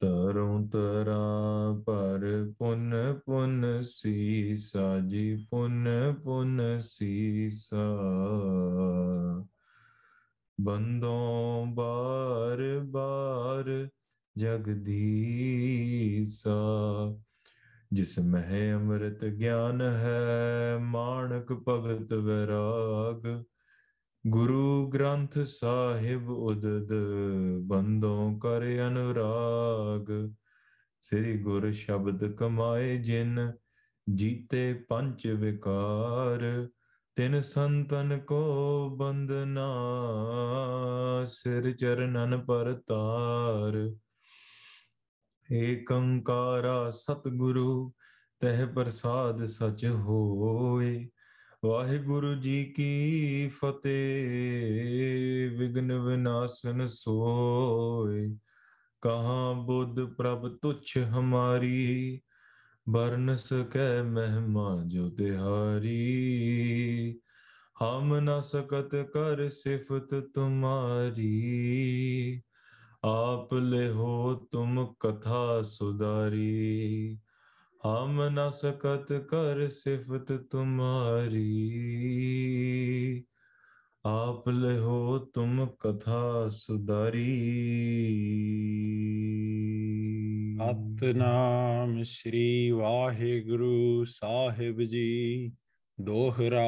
[0.00, 5.88] ਤਰੋਂ ਤਰਾ ਪਰ ਪੁਨ ਪੁਨ ਸੀਸਾ, ਜੀ ਪੁਨ
[6.24, 7.96] ਪੁਨ ਸੀਸਾ।
[10.60, 13.88] ਬੰਦੋਂ ਬਾਰ ਬਾਰ
[14.38, 16.56] ਜਗਦੀਸਾ,
[17.92, 23.44] ਜਿਸ ਮਹਿ ਅੰਮ੍ਰਿਤ ਗਿਆਨ ਹੈ, ਮਾਣਕ ਭਗਤ ਵੈਰਾਗ।
[24.26, 26.88] ਗੁਰੂ ਗ੍ਰੰਥ ਸਾਹਿਬ ਉਦਦ
[27.60, 30.32] ਬੰਦੋਂ ਕਰ ਅਨੁਰਾਗ।
[31.00, 33.52] ਸ੍ਰੀ ਗੁਰ ਸ਼ਬਦ ਕਮਾਏ ਜਿਨ,
[34.14, 36.68] ਜੀਤੇ ਪੰਜ ਵਿਕਾਰ।
[37.16, 39.68] ਤਿਨ ਸੰਤਨ ਕੋ ਬੰਦਨਾ
[41.24, 43.96] ਸਿਰ ਚਰਨਨ ਪਰ ਤਾਰ।
[45.52, 47.92] ਏਕੰਕਾਰਾ ਸਤਿਗੁਰੂ,
[48.40, 51.08] ਤਹਿ ਪ੍ਰਸਾਦ ਸਚ ਹੋਏ।
[51.64, 58.36] ਵਾਹਿਗੁਰੂ ਜੀ ਕੀ ਫਤਿਹ। ਵਿਗਨ ਵਿਨਾਸ਼ਨ ਸੋਏ।
[59.00, 62.20] ਕਹਾ ਬੁੱਧ ਪ੍ਰਭ ਤੁਛ ਹਮਾਰੀ।
[62.88, 67.20] ਬਰਨ ਸਕੈ ਮਹਿਮਾ ਜੋ ਤਿਹਾਰੀ
[67.82, 72.42] ਹਮ ਨ ਸਕਤ ਕਰ ਸਿਫਤ ਤੁਮਾਰੀ।
[73.04, 77.18] ਆਪ ਲੈ ਹੋ ਤੁਮ ਕਥਾ ਸੁਦਾਰੀ
[77.85, 81.49] हम न सकत कर सिफत तुम्हारी
[84.05, 87.33] आप ले हो तुम कथा सुधारी
[91.03, 95.51] ਸਤਨਾਮ ਸ੍ਰੀ ਵਾਹਿਗੁਰੂ ਸਾਹਿਬ ਜੀ
[95.99, 96.65] ਦੋਹਰਾ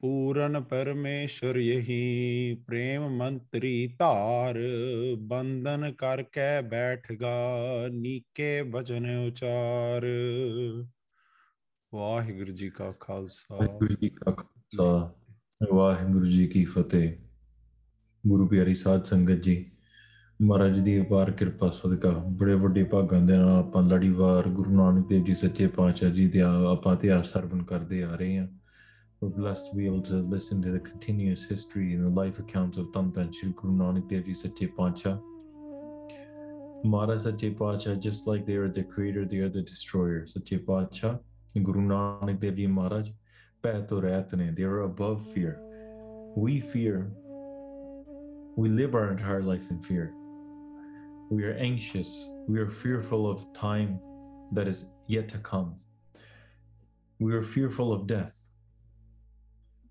[0.00, 4.58] ਪੂਰਨ ਪਰਮੇਸ਼ਰ ਯਹੀ, ਪ੍ਰੇਮ ਮੰਤਰੀ ਧਾਰ,
[5.18, 7.34] ਬੰਧਨ ਕਰਕੇ ਬੈਠਗਾ
[7.92, 10.06] ਨੀਕੇ ਬਚਨ ਉਚਾਰ।
[11.92, 15.14] ਵਾਹਿਗੁਰੂ ਜੀ ਕਾ ਖਾਲਸਾ। ਵਾਹਿਗੁਰੂ ਜੀ ਕਾ ਖਾਲਸਾ,
[15.72, 17.12] ਵਾਹਿਗੁਰੂ ਜੀ ਕੀ ਫਤਿਹ।
[18.24, 19.64] ਗੁਰੂ ਪਿਆਰੀ ਸਾਧ ਸੰਗਤ ਜੀ,
[20.40, 25.24] ਮਹਾਰਾਜ ਦੀ ਅਪਾਰ ਕਿਰਪਾ, ਸਦਕਾ। ਬੜੇ ਵੱਡੇ ਭਾਗਾਂ ਦੇ ਨਾਲ ਆਪਾਂ ਲੜੀਵਾਰ ਗੁਰੂ ਨਾਨਕ ਦੇਵ
[25.24, 28.48] ਜੀ ਸੱਚੇ ਪਾਤਸ਼ਾਹ ਜੀ ਦੇ ਆਪਾਂ ਇਤਿਹਾਸ ਸਰਵਨ ਕਰਦੇ ਆ ਰਹੇ ਹਾਂ।
[29.20, 32.78] We're blessed to be able to listen to the continuous history and the life accounts
[32.78, 34.68] of Dhan Dhan Shri Guru Nanak Dev Ji Sache
[37.18, 40.24] Sache Paatshah, just like they are the creator, they are the destroyer.
[40.24, 41.18] Sache Paatshah,
[41.64, 43.08] Guru Nanak Dev Ji Maharaj,
[43.64, 45.58] they are above fear.
[46.36, 47.10] We fear,
[48.54, 50.14] we live our entire life in fear.
[51.28, 53.98] We are anxious, we are fearful of time
[54.52, 55.74] that is yet to come.
[57.18, 58.47] We are fearful of death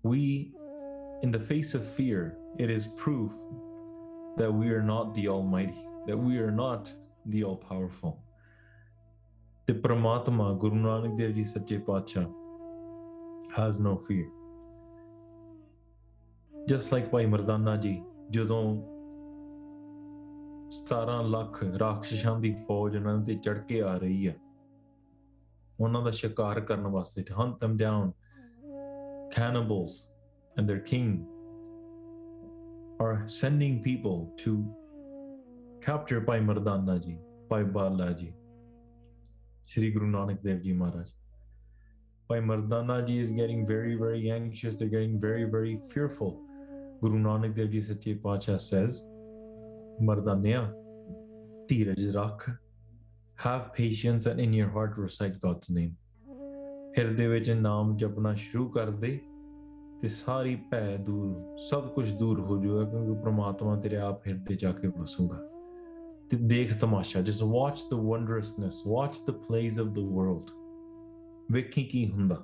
[0.02, 0.52] we,
[1.22, 3.32] in the face of fear, it is proof
[4.36, 6.92] that we are not the Almighty, that we are not
[7.26, 8.22] the All Powerful.
[9.66, 12.28] The Paramatma, Guru Nanak Dev Ji Satya Pacha,
[13.54, 14.28] has no fear.
[16.68, 18.62] Just like Bhai Mardana Ji, ਜਦੋਂ
[20.70, 24.32] 17 ਲੱਖ ਰਾਖਸ਼ਾਂ ਦੀ ਫੌਜ ਉਹਨਾਂ ਤੇ ਚੜ ਕੇ ਆ ਰਹੀ ਆ
[25.80, 28.12] ਉਹਨਾਂ ਦਾ ਸ਼ਿਕਾਰ ਕਰਨ ਵਾਸਤੇ to hunt them down
[29.30, 30.08] cannibals
[30.56, 31.26] and their king
[33.00, 34.64] are sending people to
[35.80, 37.16] capture Bhai Mardana Ji,
[37.48, 38.32] Bhai Bala Ji,
[39.66, 41.08] Sri Guru Nanak Dev Ji Maharaj.
[42.28, 44.76] Bhai Mardana Ji is getting very, very anxious.
[44.76, 46.40] They're getting very, very fearful.
[47.00, 49.04] Guru Nanak Dev Ji Sache Paatshah says,
[50.02, 50.72] Mardanya,
[51.68, 52.50] Tiraj Rakh,
[53.36, 55.96] have patience and in your heart recite God's name.
[56.97, 59.19] ਹਿਰਦੇ ਵਿੱਚ ਨਾਮ ਜਪਣਾ ਸ਼ੁਰੂ ਕਰ ਦੇ
[60.01, 64.71] ਤੇ ਸਾਰੀ ਭੈ ਦੂਰ ਸਭ ਕੁਝ ਦੂਰ ਹੋ ਜਾਊਗਾ ਕਿਉਂਕਿ ਪ੍ਰਮਾਤਮਾ ਤੇਰੇ ਆਪ ਹਿਰਦੇ ਜਾ
[64.71, 65.39] ਕੇ ਵਸੂਗਾ
[66.29, 70.51] ਤੇ ਦੇਖ ਤਮਾਸ਼ਾ just watch the wondrousness watch the plays of the world
[71.51, 72.43] ਵੇਖੀ ਕੀ ਹੁੰਦਾ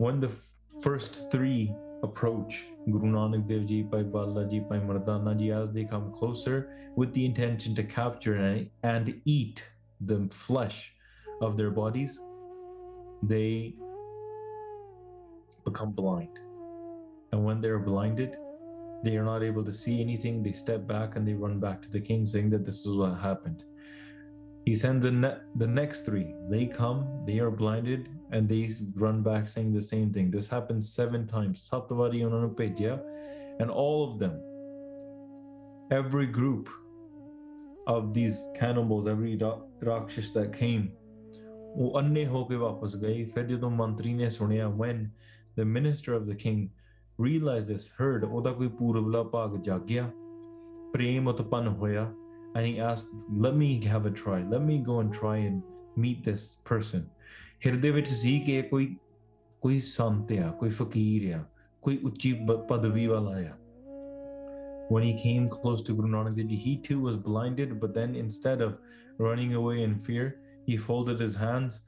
[0.00, 0.42] when the f-
[0.86, 1.58] first three
[2.02, 6.56] approach Guru Nanak Dev Ji, Bhai Bala Ji, Bhai Mardana Ji, as they come closer
[6.96, 9.62] with the intention to capture and, and eat
[10.00, 10.80] the flesh
[11.41, 12.21] of their bodies,
[13.23, 13.75] they
[15.65, 16.39] become blind.
[17.31, 18.37] And when they're blinded,
[19.03, 20.43] they are not able to see anything.
[20.43, 23.15] They step back and they run back to the king, saying that this is what
[23.19, 23.63] happened.
[24.65, 26.35] He sends the, ne- the next three.
[26.49, 30.31] They come, they are blinded, and they run back saying the same thing.
[30.31, 31.67] This happens seven times.
[31.71, 32.23] Satvari
[33.59, 34.41] and all of them,
[35.91, 36.69] every group
[37.87, 39.39] of these cannibals, every
[39.81, 40.91] Rakshas that came,
[41.78, 44.98] ਉਹ ਅੰਨੇ ਹੋ ਕੇ ਵਾਪਸ ਗਏ ਫਿਰ ਜਦੋਂ ਮੰਤਰੀ ਨੇ ਸੁਣਿਆ when
[45.60, 46.60] the minister of the king
[47.26, 50.10] realized this heard ਉਹਦਾ ਕੋਈ ਪੂਰਬਲਾ ਭਾਗ ਜਾਗਿਆ
[50.92, 52.12] ਪ੍ਰੇਮ ਉਤਪੰਨ ਹੋਇਆ
[52.58, 55.62] and he asked let me have a try let me go and try and
[56.04, 57.02] meet this person
[57.66, 58.94] ਹਿਰਦੇ ਵਿੱਚ ਸੀ ਕਿ ਇਹ ਕੋਈ
[59.62, 61.44] ਕੋਈ ਸੰਤ ਆ ਕੋਈ ਫਕੀਰ ਆ
[61.82, 63.56] ਕੋਈ ਉੱਚੀ ਪ- ਪਦਵੀ ਵਾਲਾ ਆ
[64.94, 68.14] when he came close to Guru Nanak Dev Ji, he too was blinded, but then
[68.22, 68.72] instead of
[69.26, 70.24] running away in fear,
[70.69, 71.79] he folded his hands.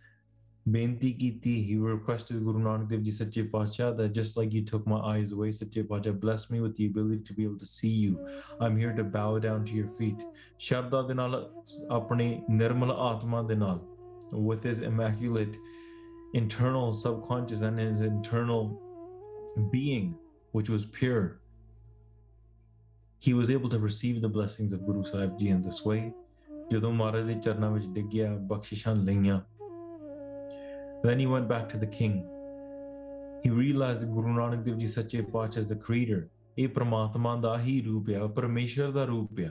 [0.68, 4.88] Benti kiti, he requested Guru Nanak Dev Ji Satya Pacha that just like you took
[4.88, 7.90] my eyes away, Satya Pacha, bless me with the ability to be able to see
[7.90, 8.28] you.
[8.60, 10.24] I'm here to bow down to your feet.
[10.60, 11.52] Sharda dinal
[11.92, 13.82] apne nirmala atma dinal,
[14.32, 15.58] with his immaculate
[16.34, 18.82] internal subconscious and his internal
[19.72, 20.16] being,
[20.54, 21.40] which was pure,
[23.20, 26.14] he was able to receive the blessings of Guru Sahib Ji in this way.
[26.72, 29.42] ਜਦੋਂ ਮਹਾਰਾਜ ਦੇ ਚਰਨਾਂ ਵਿੱਚ ਡਿੱਗਿਆ, ਬਖਸ਼ਿਸ਼ਾਂ ਲਈਆਂ।
[31.08, 32.14] Then he went back to the king.
[33.44, 36.22] He realized that Guru Nanak Dev Ji ਸੱਚੇ ਪਾਤਸ਼ਾਹ is the creator,
[36.58, 39.50] ਇਹ ਪ੍ਰਮਾਤਮਾ ਦਾ ਹੀ ਰੂਪ ਆ ਪਰਮੇਸ਼ਰ ਦਾ ਰੂਪ ਆ।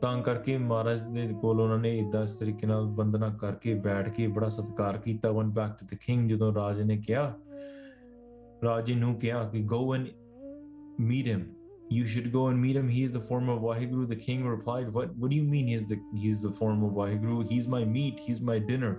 [0.00, 4.26] ਤਾਂ ਕਰਕੇ ਮਹਾਰਾਜ ਦੇ ਕੋਲ ਉਹਨਾਂ ਨੇ ਇਦਾਂ ਇਸ ਤਰੀਕੇ ਨਾਲ ਬੰਦਨਾ ਕਰਕੇ ਬੈਠ ਕੇ
[4.26, 7.38] ਬੜਾ ਸਤਿਕਾਰ ਕੀਤਾ, went back to the king ਜਦੋਂ ਰਾਜ ਨੇ ਕਿਹਾ।
[8.64, 10.04] ਰਾਜੇ ਨੂੰ ਕਿਹਾ ਕਿ go and
[11.06, 11.40] meet him
[11.89, 12.87] you should go and meet him.
[12.87, 14.07] He is the form of Waheguru.
[14.07, 17.49] The king replied, What what do you mean he's the he's the form of Waheguru?
[17.49, 18.93] He's my meat, he's my dinner.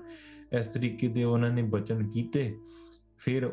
[0.58, 2.42] ਇਸ ਤਰੀਕੇ ਦੇ ਉਹਨਾਂ ਨੇ ਬਚਨ ਕੀਤੇ
[3.24, 3.50] ਫਿਰ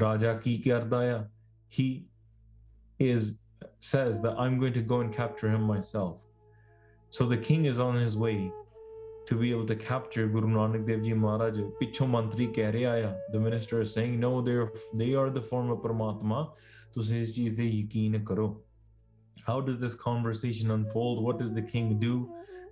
[0.00, 1.24] ਰਾਜਾ ਕੀ ਕਰਦਾ ਆ
[1.78, 1.86] he
[3.04, 3.24] is
[3.86, 6.20] says that I'm going to go and capture him myself.
[7.16, 8.36] So the king is on his way
[9.28, 11.58] to be able to capture Guru Nanak Dev Ji Maharaj.
[11.80, 14.70] ਪਿੱਛੋਂ ਮੰਤਰੀ ਕਹਿ ਰਿਹਾ ਆ the minister is saying no they are
[15.02, 16.40] they are the form of Paramatma.
[16.93, 18.49] ਤੁਸੀਂ ਇਸ ਚੀਜ਼ ਤੇ ਯਕੀਨ ਕਰੋ
[19.49, 22.15] how does this conversation unfold what does the king do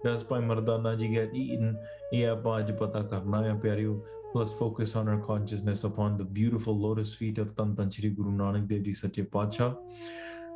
[0.04, 1.75] does by mardana ji get eaten
[2.14, 4.06] ਇਹ ਆਪਾਂ ਅੱਜ ਪਤਾ ਕਰਨਾ ਹੈ ਪਿਆਰਿਓ
[4.36, 8.31] let's focus on our consciousness upon the beautiful lotus feet of ਧੰਨ ਧੰਨ ਸ਼੍ਰੀ ਗੁਰੂ
[8.31, 9.74] ਨਾਨਕ ਦੇਵ ਜੀ ਸੱਚੇ ਪਾਤਸ਼ਾਹ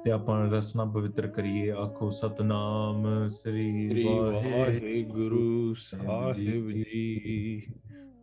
[0.04, 7.62] ਤੇ ਆਪਾਂ ਰਸਨਾ ਪਵਿੱਤਰ ਕਰੀਏ ਆਖੋ ਸਤਨਾਮ ਸ੍ਰੀ ਵਾਹਿਗੁਰੂ ਸਾਹਿਬ ਜੀ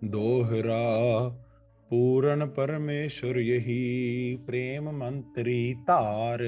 [0.05, 0.83] ਦੋਹਰਾ
[1.91, 6.43] ਪੂਰਨ ਪਰਮੇਸ਼ਰ ਯਹੀ ਪ੍ਰੇਮ ਮੰਤਰੀ ਧਾਰ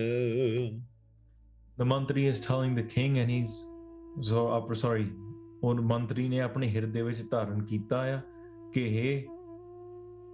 [1.78, 3.54] the mantri is telling the king and he's
[4.30, 5.04] so upper sorry
[5.62, 8.20] ਉਹ ਮੰਤਰੀ ਨੇ ਆਪਣੇ ਹਿਰਦੇ ਵਿੱਚ ਧਾਰਨ ਕੀਤਾ ਆ
[8.74, 9.26] ਕਿ ਇਹ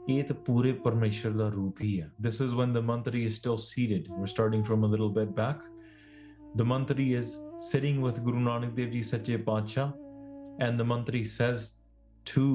[0.09, 3.59] ਇਹ ਤਾਂ ਪੂਰੇ ਪਰਮੇਸ਼ਰ ਦਾ ਰੂਪ ਹੀ ਆ this is when the mantri is still
[3.67, 5.65] seated we're starting from a little bit back
[6.61, 7.33] the mantri is
[7.71, 9.87] sitting with guru nanak dev ji sache pacha
[10.67, 11.65] and the mantri says
[12.27, 12.47] to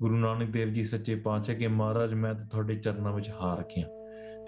[0.00, 3.88] ਗੁਰੂ ਨਾਨਕ ਦੇਵ ਜੀ ਸੱਚੇ ਪਾਤਸ਼ਾਹ ਕਿ ਮਹਾਰਾਜ ਮੈਂ ਤਾਂ ਤੁਹਾਡੇ ਚਰਨਾਂ ਵਿੱਚ ਹਾਰ ਗਿਆ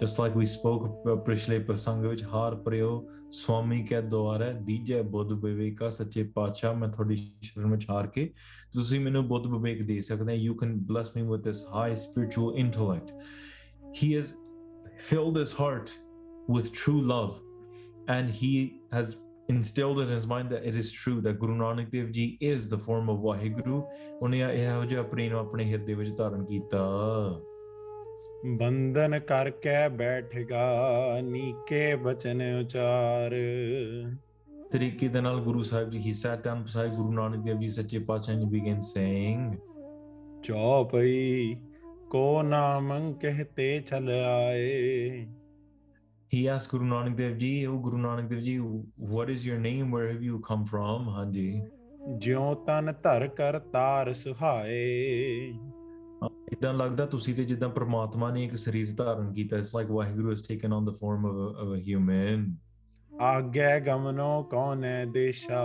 [0.00, 5.32] just like we spoke uh, ਪਿਛਲੇ ਪ੍ਰਸੰਗ ਵਿੱਚ ਹਾਰ ਪਰਿਓ ਸਵਾਮੀ ਕੈ ਦੁਆਰੇ ਦੀਜੈ ਬੁੱਧ
[5.44, 8.26] ਵਿਵੇਕਾ ਸੱਚੇ ਪਾਤਸ਼ਾਹ ਮੈਂ ਤੁਹਾਡੀ ਸ਼ਰਨ ਵਿੱਚ ਹਾਰ ਕੇ
[8.72, 13.12] ਤੁਸੀਂ ਮੈਨੂੰ ਬੁੱਧ ਵਿਵੇਕ ਦੇ ਸਕਦੇ you can bless me with this high spiritual intellect.
[13.94, 14.32] He has
[15.10, 15.92] filled his heart
[16.48, 17.36] with true love
[18.08, 18.52] and he
[18.92, 19.14] has
[19.50, 22.78] instilled in his mind that it is true that Guru Nanak Dev Ji is the
[22.86, 23.78] form of Waheguru
[24.22, 26.80] ਉਹਨੇ ਇਹੋ ਜਿਹਾ ਪ੍ਰੇਮ ਆਪਣੇ ਹਿਰਦੇ ਵਿੱਚ ਧਾਰਨ ਕੀਤਾ
[28.58, 30.66] ਬੰਧਨ ਕਰਕੇ ਬੈਠਗਾ
[31.24, 33.34] ਨੀਕੇ ਬਚਨ ਉਚਾਰ
[34.72, 37.98] ਤਰੀਕੇ ਦੇ ਨਾਲ ਗੁਰੂ ਸਾਹਿਬ ਜੀ he sat down beside Guru Nanak Dev Ji ਸੱਚੇ
[38.10, 39.50] ਪਾਤਸ਼ਾਹ he began saying
[40.44, 41.56] ਚੌਪਈ
[42.10, 45.26] ਕੋ ਨਾਮੰ ਕਹਤੇ ਚਲ ਆਏ
[46.30, 48.56] he asked Guru Nanak Dev Ji oh Guru Nanak Dev Ji
[49.14, 51.62] what is your name where have you come from ਹਾਂਜੀ
[52.18, 54.78] ਜਿਉ ਤਨ ਧਰ ਕਰ ਤਾਰ ਸੁਹਾਏ
[56.52, 60.34] ਇਦਾਂ ਲੱਗਦਾ ਤੁਸੀਂ ਤੇ ਜਿੱਦਾਂ ਪ੍ਰਮਾਤਮਾ ਨੇ ਇੱਕ ਸਰੀਰ ਧਾਰਨ ਕੀਤਾ it's like Waheguru
[60.78, 62.46] on the form of a, of a human
[63.22, 65.62] ਆਗੈ ਗਮਨੋ ਕੌਨੈ ਦੇਸ਼ਾ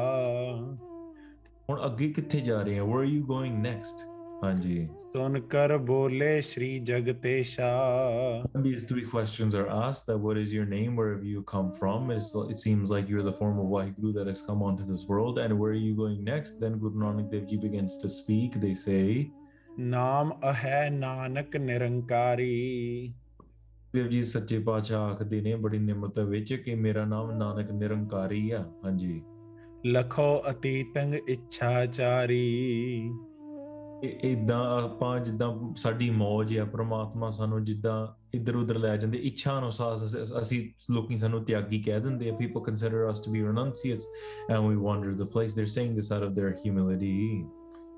[1.70, 4.06] ਹੁਣ ਅੱਗੇ ਕਿੱਥੇ ਜਾ ਰਹੇ ਆ where are you going next
[4.43, 7.67] ਹਾਂਜੀ ਸੁਨ ਕਰ ਬੋਲੇ ਸ਼੍ਰੀ ਜਗਤੇਸ਼ਾ
[8.53, 11.69] When these three questions are asked that what is your name where have you come
[11.81, 15.03] from it's, it seems like you're the form of Vaheguru that has come onto this
[15.11, 18.59] world and where are you going next then Guru Nanak Dev Ji begins to speak
[18.67, 19.05] they say
[19.79, 23.13] ਨਾਮ ਅਹੈ ਨਾਨਕ ਨਿਰੰਕਾਰੀ
[23.95, 28.65] ਦੇਵ ਜੀ ਸੱਚੇ ਪਾਤਸ਼ਾਹ ਆਖਦੇ ਨੇ ਬੜੀ ਨਿਮਰਤਾ ਵਿੱਚ ਕਿ ਮੇਰਾ ਨਾਮ ਨਾਨਕ ਨਿਰੰਕਾਰੀ ਆ
[28.85, 29.21] ਹਾਂਜੀ
[29.87, 32.41] ਲਖੋ ਅਤੀਤੰਗ ਇੱਛਾਚਾਰੀ
[34.24, 39.98] ਇਦਾਂ ਆਪਾਂ ਜਿੱਦਾਂ ਸਾਡੀ ਮੌਜ ਆ ਪ੍ਰਮਾਤਮਾ ਸਾਨੂੰ ਜਿੱਦਾਂ ਇੱਧਰ ਉੱਧਰ ਲੈ ਜਾਂਦੇ ਇੱਛਾ ਅਨੁਸਾਰ
[40.42, 44.08] ਅਸੀਂ ਲੋਕੀ ਸਾਨੂੰ ਤਿਆਗੀ ਕਹਿ ਦਿੰਦੇ ਆ people consider us to be renunciates
[44.52, 47.44] and we wander the place they are saying this out of their humility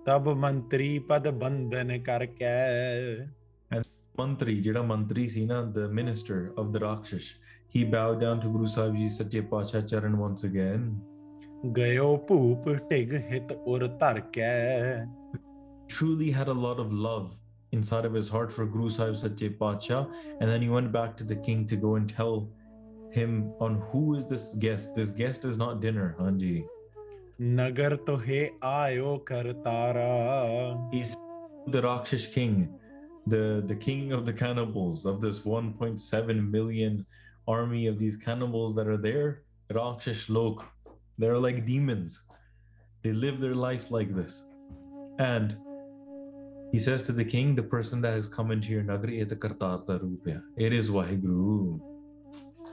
[0.05, 2.45] ਤਬ ਮੰਤਰੀ ਪਦ ਬੰਧਨ ਕਰਕੇ
[4.19, 7.33] ਮੰਤਰੀ ਜਿਹੜਾ ਮੰਤਰੀ ਸੀ ਨਾ the minister of the ਰਾਖਸ਼
[7.75, 10.99] he bowed down to Guru Sahib ji ਸੱਚੇ ਪਾਤਸ਼ਾਹ ਚਰਨ ਵਾਂਸ ਅਗੇਨ
[11.77, 14.41] ਗਇਓ ਭੂਪ ਟਿਗ ਹਿਤ ਉਰ ਧਰ ਕੇ।
[15.87, 17.35] truly had a lot of love
[17.71, 20.07] inside of his heart for Guru Sahib Satya Pacha.
[20.39, 22.49] And then he went back to the king to go and tell
[23.11, 24.95] him on who is this guest.
[24.95, 26.65] This guest is not dinner, Hanji.
[27.39, 30.93] Nagar to he ayo kartara.
[30.93, 31.15] He's
[31.67, 32.79] the Rakshish king,
[33.27, 37.05] the, the king of the cannibals, of this 1.7 million
[37.47, 39.43] army of these cannibals that are there.
[39.71, 40.65] Rakshish Lok.
[41.17, 42.23] They're like demons.
[43.03, 44.45] They live their lives like this.
[45.19, 45.57] And
[46.71, 49.85] he says to the king, the person that has come into your nagari, it kartar
[49.85, 50.39] da roop hai.
[50.57, 50.91] It is.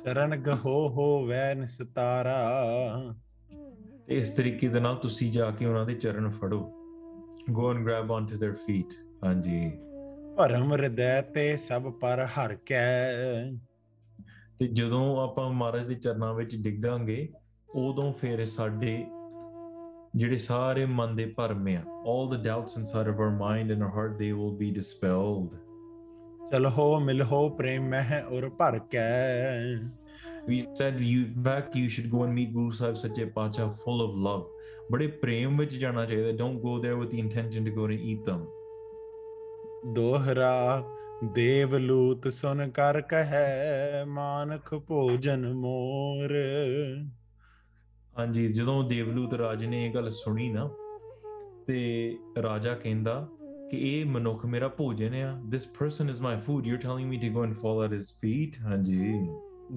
[0.05, 2.35] ਸ਼ਰਨ ਗਹੋ ਹੋ ਵੈ ਨਿਸਤਾਰਾ
[4.09, 6.59] ਤੇ ਇਸ ਤਰੀਕੇ ਦੇ ਨਾਲ ਤੁਸੀਂ ਜਾ ਕੇ ਉਹਨਾਂ ਦੇ ਚਰਨ ਫੜੋ
[7.53, 8.93] go and grab onto their feet
[9.25, 9.61] ਹਾਂਜੀ
[10.37, 12.91] ਭਰਮ ਹਿਰਦੈ ਤੇ ਸਭ ਪਰ ਹਰ ਕੈ
[14.59, 17.29] ਤੇ ਜਦੋਂ ਆਪਾਂ ਮਹਾਰਾਜ ਦੇ ਚਰਨਾਂ ਵਿੱਚ ਡਿੱਗਾਂਗੇ
[17.75, 19.07] ਉਦੋਂ ਫਿਰ ਸਾਡੇ
[20.17, 21.81] ਜਿਹੜੇ ਸਾਰੇ ਮਨ ਦੇ ਭਰਮ ਆ
[22.11, 25.57] all the doubts inside of our mind and our heart they will be dispelled
[26.51, 29.75] ਚਲਹੋ ਮਿਲਹੋ ਪ੍ਰੇਮ ਮਹਿ ਉਰ ਭਰ ਕੈ
[30.49, 34.19] we said you back you should go and meet guru sahib sache pacha full of
[34.27, 34.45] love
[34.93, 38.31] ਬੜੇ ਪ੍ਰੇਮ ਵਿੱਚ ਜਾਣਾ ਚਾਹੀਦਾ don't go there with the intention to go and eat
[38.31, 38.45] them
[39.95, 40.85] ਦੋਹਰਾ
[41.33, 46.35] ਦੇਵ ਲੂਤ ਸੁਨ ਕਰ ਕਹੈ ਮਾਨਖ ਭੋਜਨ ਮੋਰ
[48.19, 50.69] ਹਾਂਜੀ ਜਦੋਂ ਦੇਵਲੂਤ ਰਾਜ ਨੇ ਇਹ ਗੱਲ ਸੁਣੀ ਨਾ
[51.67, 53.27] ਤੇ ਰਾਜਾ ਕਹਿੰਦਾ
[53.71, 57.31] ਕਿ ਇਹ ਮਨੁੱਖ ਮੇਰਾ ਭੋਜਨ ਆ this person is my food you're telling me to
[57.37, 59.13] go and fall at his feet ਹਾਂਜੀ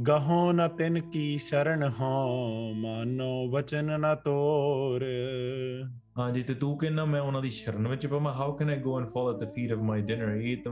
[0.08, 5.04] ਗਹੋ ਨ ਤਿਨ ਕੀ ਸ਼ਰਨ ਹੋ ਮਾਨੋ ਵਚਨ ਨ ਤੋਰ
[6.18, 9.12] ਹਾਂਜੀ ਤੇ ਤੂੰ ਕਹਿੰਦਾ ਮੈਂ ਉਹਨਾਂ ਦੀ ਸ਼ਰਨ ਵਿੱਚ ਪਵਾਂ how can I go and
[9.16, 10.72] fall at the feet of my dinner ਇਹ ਤਾਂ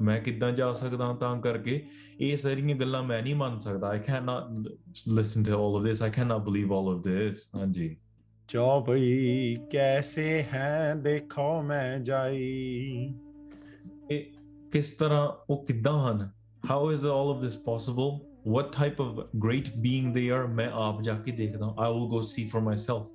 [0.00, 1.80] ਮੈਂ ਕਿੱਦਾਂ ਜਾ ਸਕਦਾ ਤਾਂ ਕਰਕੇ
[2.20, 4.68] ਇਹ ਸਾਰੀਆਂ ਗੱਲਾਂ ਮੈਂ ਨਹੀਂ ਮੰਨ ਸਕਦਾ I cannot
[5.18, 7.96] listen to all of this I cannot believe all of this ਹਾਂਜੀ
[8.48, 13.14] ਚੌਪਈ ਕੈਸੇ ਹੈ ਦੇਖੋ ਮੈਂ ਜਾਈ
[14.10, 14.24] ਇਹ
[14.72, 16.28] ਕਿਸ ਤਰ੍ਹਾਂ ਉਹ ਕਿੱਦਾਂ ਹਨ
[16.70, 18.10] how is all of this possible
[18.54, 22.20] what type of great being they are ਮੈਂ ਆਪ ਜਾ ਕੇ ਦੇਖਦਾ I will go
[22.32, 23.08] see for myself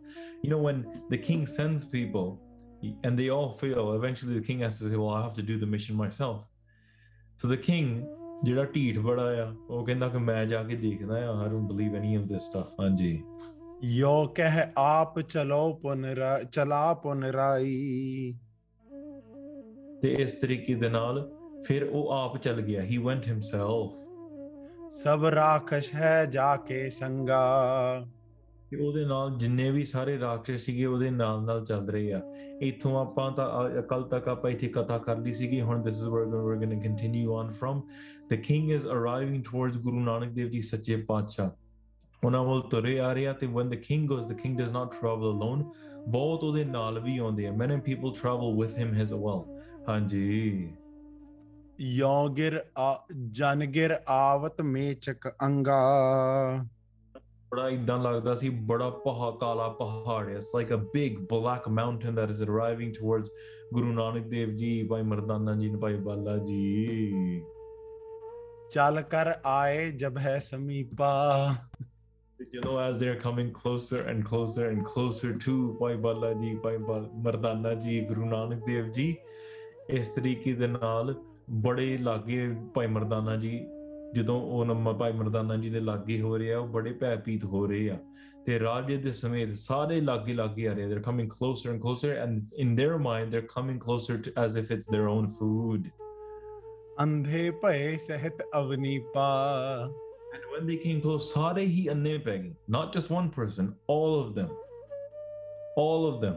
[0.44, 0.84] you know when
[1.14, 2.34] the king sends people
[3.08, 5.58] and they all fail eventually the king has to say well I have to do
[5.64, 6.44] the mission myself
[7.41, 8.07] So the king
[8.45, 11.97] ਜਿਹੜਾ ਢੀਠ ਬੜਾ ਆ ਉਹ ਕਹਿੰਦਾ ਕਿ ਮੈਂ ਜਾ ਕੇ ਦੇਖਦਾ ਆ I don't believe
[12.03, 13.23] any of this stuff ਹਾਂਜੀ।
[13.85, 18.35] ਯੋ ਕਹਿ ਆਪ ਚਲੋ ਪੁਨਰਾ ਚਲਾ ਪੁਨਰਾਈ
[20.03, 21.31] ਤੇ ਇਸ ਤਰੀਕੇ ਦੇ ਨਾਲ
[21.67, 23.91] ਫਿਰ ਉਹ ਆਪ ਚੱਲ ਗਿਆ। He went himself
[24.91, 27.43] ਸਭ ਰਾਖਸ਼ ਹੈ ਜਾ ਕੇ ਸੰਗਾ।
[28.71, 32.21] ਕਿ ਉਹਦੇ ਨਾਲ ਜਿੰਨੇ ਵੀ ਸਾਰੇ ਰਾਖਸ਼ ਸੀਗੇ ਉਹਦੇ ਨਾਲ ਨਾਲ ਚੱਲ ਰਹੇ ਆ
[32.63, 36.25] ਇਥੋਂ ਆਪਾਂ ਤਾਂ ਕੱਲ ਤੱਕ ਆਪਾਂ ਇੱਥੇ ਕਥਾ ਕਰ ਲਈ ਸੀਗੀ ਹੁਣ this is where
[36.25, 37.83] we going to continue on from
[38.31, 41.51] the king is arriving towards Guru Nanak Dev ji ਸੱਚੇ ਪਾਤਸ਼ਾਹ
[42.25, 45.27] ਉਹਨਾਂ ਵੱਲ ਤੁਰੇ ਆ ਰਿਹਾ ਤੇ when the king goes the king does not travel
[45.33, 45.65] alone
[46.09, 49.43] ਬਹੁਤ ਉਹਦੇ ਨਾਲ ਵੀ ਆਉਂਦੇ ਆ many people travel with him as well
[49.89, 50.73] ਹਾਂਜੀ
[51.81, 52.65] ਯੋਗਿਰ
[53.31, 55.81] ਜਨਗਿਰ ਆਵਤ ਮੇਚਕ ਅੰਗਾ
[57.51, 62.19] ਬੜਾ ਇਦਾਂ ਲੱਗਦਾ ਸੀ ਬੜਾ ਪਹਾ ਕਾਲਾ ਪਹਾੜ ਹੈ it's like a big black mountain
[62.19, 63.29] that is arriving towards
[63.75, 66.87] Guru Nanak Dev ji Bhai Mardana ਜੀ ਭਾਈ ਬਾਲਾ ਜੀ।
[68.71, 71.55] ਚਲ ਕਰ ਆਏ ਜਬ ਹੈ ਸਮੀਪਾ।
[72.53, 76.79] ਜਦੋਂ as they are coming closer and closer and closer to ਭਾਈ ਬਾਲਾ ਜੀ ਭਾਈ
[77.15, 79.17] ਮਰਦਾਨਾ ਜੀ ਗੁਰੂ ਨਾਨਕ ਦੇਵ ਜੀ
[79.91, 81.15] ਇਸ ਤਰੀਕੇ ਦੇ ਨਾਲ
[81.51, 83.67] ਬੜੇ ਲਾਗੇ ਭਾਈ ਮਰਦਾਨਾ ਜੀ
[84.16, 87.90] ਜਦੋਂ ਉਹ ਨੰਮਾ ਭਾਈ ਮਰਦਾਨਾ ਜੀ ਦੇ ਲਾਗੇ ਹੋ ਰਿਹਾ ਉਹ ਬੜੇ ਭੈਭੀਤ ਹੋ ਰਹੇ
[87.90, 87.98] ਆ
[88.46, 92.56] ਤੇ ਰਾਜੇ ਦੇ ਸਮੇਤ ਸਾਰੇ ਲਾਗੇ ਲਾਗੇ ਆ ਰਹੇ they're coming closer and closer and
[92.66, 95.90] in their mind they're coming closer to as if it's their own food
[97.04, 99.30] ਅੰਧੇ ਭਏ ਸਹਿਤ ਅਵਨੀ ਪਾ
[100.36, 104.16] and when they came close ਸਾਰੇ ਹੀ ਅੰਨੇ ਪੈ ਗਏ not just one person all
[104.22, 104.54] of them
[105.84, 106.36] all of them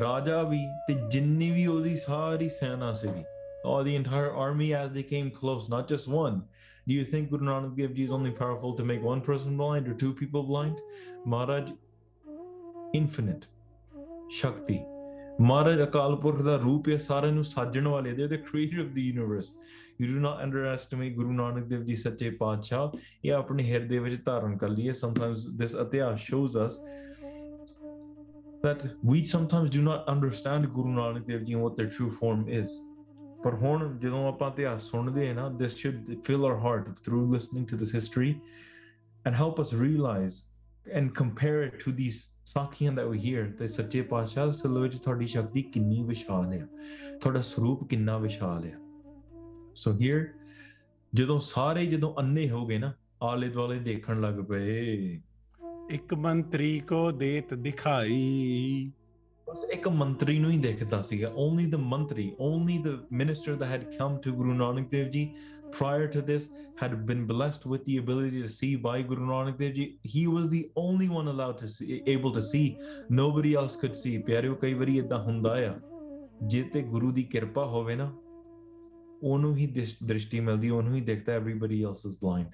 [0.00, 0.58] ਰਾਜਾ ਵੀ
[0.88, 3.24] ਤੇ ਜਿੰਨੀ ਵੀ ਉਹਦੀ ਸਾਰੀ ਸੈਨਾ ਸੀਗੀ
[3.64, 6.42] all the entire army as they came close not just one
[6.88, 9.88] do you think Guru Nanak Dev Ji is only powerful to make one person blind
[9.88, 10.80] or two people blind
[11.24, 11.70] Maharaj
[12.94, 13.48] infinite
[14.30, 14.84] Shakti
[15.38, 19.02] Maharaj Akal Purkh ਦਾ ਰੂਪ ਹੈ ਸਾਰਿਆਂ ਨੂੰ ਸਾਜਣ ਵਾਲੇ ਦੇ the creator of the
[19.02, 19.50] universe
[19.98, 24.56] you do not underestimate Guru Nanak Dev Ji ਸੱਚੇ ਪਾਤਸ਼ਾਹ ਇਹ ਆਪਣੇ ਹਿਰਦੇ ਵਿੱਚ ਧਾਰਨ
[24.58, 26.78] ਕਰ ਲਈਏ sometimes this ਇਤਿਹਾਸ shows us
[28.62, 32.48] that we sometimes do not understand Guru Nanak Dev Ji and what their true form
[32.62, 32.80] is
[33.43, 37.67] ਪਰ ਹੁਣ ਜਦੋਂ ਆਪਾਂ ਇਤਿਹਾਸ ਸੁਣਦੇ ਹਾਂ ਨਾ this should fill our heart through listening
[37.67, 38.35] to this history
[39.27, 40.43] and help us realise
[40.91, 45.27] and compare it to these ਸਾਖੀਆਂ ਦਾ ਵੀ ਹੀਅਰ ਤੇ ਸੱਚੇ ਪਾਤਸ਼ਾਹ ਸਲੋ ਵਿੱਚ ਤੁਹਾਡੀ
[45.27, 46.67] ਸ਼ਕਤੀ ਕਿੰਨੀ ਵਿਸ਼ਾਲ ਹੈ
[47.21, 48.75] ਤੁਹਾਡਾ ਸਰੂਪ ਕਿੰਨਾ ਵਿਸ਼ਾਲ ਹੈ
[49.75, 50.27] ਸੋ ਹੀਅਰ
[51.13, 55.21] ਜਦੋਂ ਸਾਰੇ ਜਦੋਂ ਅੰਨੇ ਹੋ ਗਏ ਨਾ ਆਲੇ ਦੁਆਲੇ ਦੇਖਣ ਲੱਗ ਪਏ
[55.91, 58.91] ਇੱਕ ਮੰਤਰੀ ਕੋ ਦੇਤ ਦਿਖਾਈ
[59.50, 63.84] ਬਸ ਇੱਕ ਮੰਤਰੀ ਨੂੰ ਹੀ ਦੇਖਦਾ ਸੀਗਾ only the ਮੰਤਰੀ only the minister that had
[63.98, 65.22] come to Guru Nanak Dev Ji
[65.76, 66.48] prior to this
[66.80, 70.48] had been blessed with the ability to see by Guru Nanak Dev Ji he was
[70.54, 72.64] the only one allowed to see able to see
[73.20, 75.74] nobody else could see ਪਿਆਰਿਓ ਕਈ ਵਾਰੀ ਇਦਾਂ ਹੁੰਦਾ ਆ
[76.54, 78.12] ਜੇ ਤੇ ਗੁਰੂ ਦੀ ਕਿਰਪਾ ਹੋਵੇ ਨਾ
[79.22, 82.50] ਉਹਨੂੰ ਹੀ ਦਿਸ਼- ਦ੍ਰਿਸ਼ਟੀ ਮਿਲਦੀ ਉਹਨੂੰ ਹੀ ਦੇਖਦਾ everybody else is blind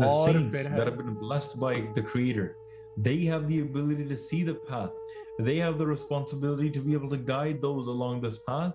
[0.00, 2.48] the ਔਰ saints ਫਿਰ that have been blessed by the creator
[2.96, 4.90] they have the ability to see the path
[5.38, 8.74] they have the responsibility to be able to guide those along this path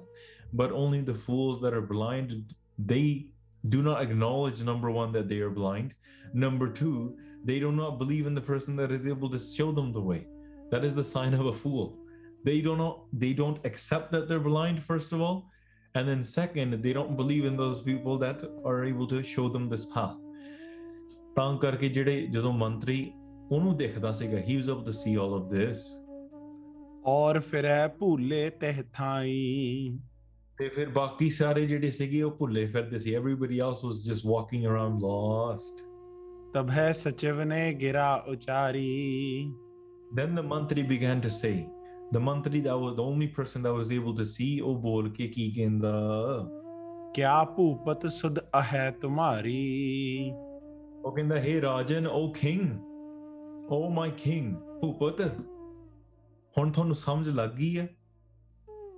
[0.54, 3.26] but only the fools that are blind they
[3.70, 5.94] do not acknowledge number one that they are blind
[6.34, 9.92] number two they do not believe in the person that is able to show them
[9.92, 10.28] the way
[10.70, 11.98] that is the sign of a fool
[12.44, 15.50] they do not they don't accept that they're blind first of all
[15.96, 19.70] and then second they don't believe in those people that are able to show them
[19.70, 20.18] this path
[21.36, 23.14] ਤਾਂ ਕਰਕੇ ਜਿਹੜੇ ਜਦੋਂ ਮੰਤਰੀ
[23.52, 25.80] ਉਹਨੂੰ ਦੇਖਦਾ ਸੀਗਾ he was able to see all of this
[27.06, 29.98] ਔਰ ਫਿਰੈ ਭੂਲੇ ਤਹਿ ਥਾਈ
[30.58, 34.68] ਤੇ ਫਿਰ ਬਾਕੀ ਸਾਰੇ ਜਿਹੜੇ ਸੀਗੇ ਉਹ ਭੁੱਲੇ ਫਿਰਦੇ ਸੀ everybody else was just walking
[34.72, 35.84] around lost
[36.54, 39.54] ਤਬਹਿ ਸਚਿਵ ਨੇ ਗਿਰਾ ਉਚਾਰੀ
[40.20, 41.54] then the mantri began to say
[42.16, 45.28] the mantri that was the only person that was able to see ਉਹ ਬੋਲ ਕੇ
[45.28, 45.94] ਕੀ ਕਹਿੰਦਾ
[47.16, 50.32] ਕਿਆ ਭੂਪਤ ਸੁਧ ਅਹੈ ਤੁਮਾਰੀ
[51.06, 52.66] ਉਹ ਕਹਿੰਦਾ hey Rajan oh king
[53.70, 55.22] oh my king ਭੂਪਤ
[56.58, 57.88] ਹੁਣ ਤੁਹਾਨੂੰ ਸਮਝ ਲੱਗ ਗਈ ਹੈ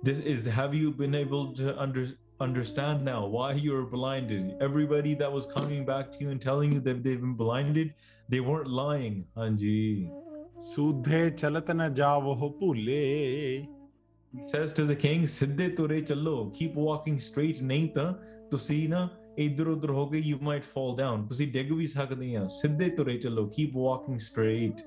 [0.06, 2.02] this is have you been able to under,
[2.46, 6.80] understand now why you're blinded everybody that was coming back to you and telling you
[6.88, 7.94] that they've been blinded
[8.32, 10.08] they weren't lying ਹਾਂਜੀ
[10.74, 13.00] ਸੂਧੇ ਚਲਤ ਨ ਜਾਵੋ ਭੂਲੇ
[14.36, 18.12] he says to the king ਸਿੱਧੇ ਤੁਰੇ ਚੱਲੋ keep walking straight ਨਹੀਂ ਤਾਂ
[18.50, 19.08] ਤੁਸੀਂ ਨਾ
[19.39, 23.17] ਇਧਰ ਉਧਰ ਹੋ ਗਏ ਯੂ ਮਾਈਟ ਫਾਲ ਡਾਊਨ ਤੁਸੀਂ ਡਿੱਗ ਵੀ ਸਕਦੇ ਆ। ਸਿੱਧੇ ਤੁਰੇ
[23.17, 24.81] ਚੱਲੋ। ਕੀਪ ਵਾਕਿੰਗ ਸਟ੍ਰੇਟ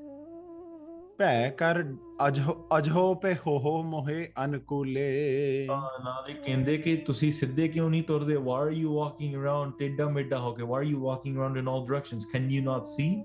[1.18, 1.82] ਭੈ ਕਰ
[2.28, 5.66] ਅਜੋ ਅਜੋ ਪੇ ਹੋ ਹੋ ਮੋਹੇ ਅਨਕੂਲੇ।
[6.04, 8.34] ਨਾਲੇ ਕਹਿੰਦੇ ਕਿ ਤੁਸੀਂ ਸਿੱਧੇ ਕਿਉਂ ਨਹੀਂ ਤੁਰਦੇ?
[8.34, 12.26] ਵਾਰ ਯੂ ਵਾਕਿੰਗ ਅਰਾਊਂਡ ਟੇਡਾ ਮੇਡਾ ਹੋ ਕੇ। Were you walking around in all directions
[12.32, 13.24] can you not see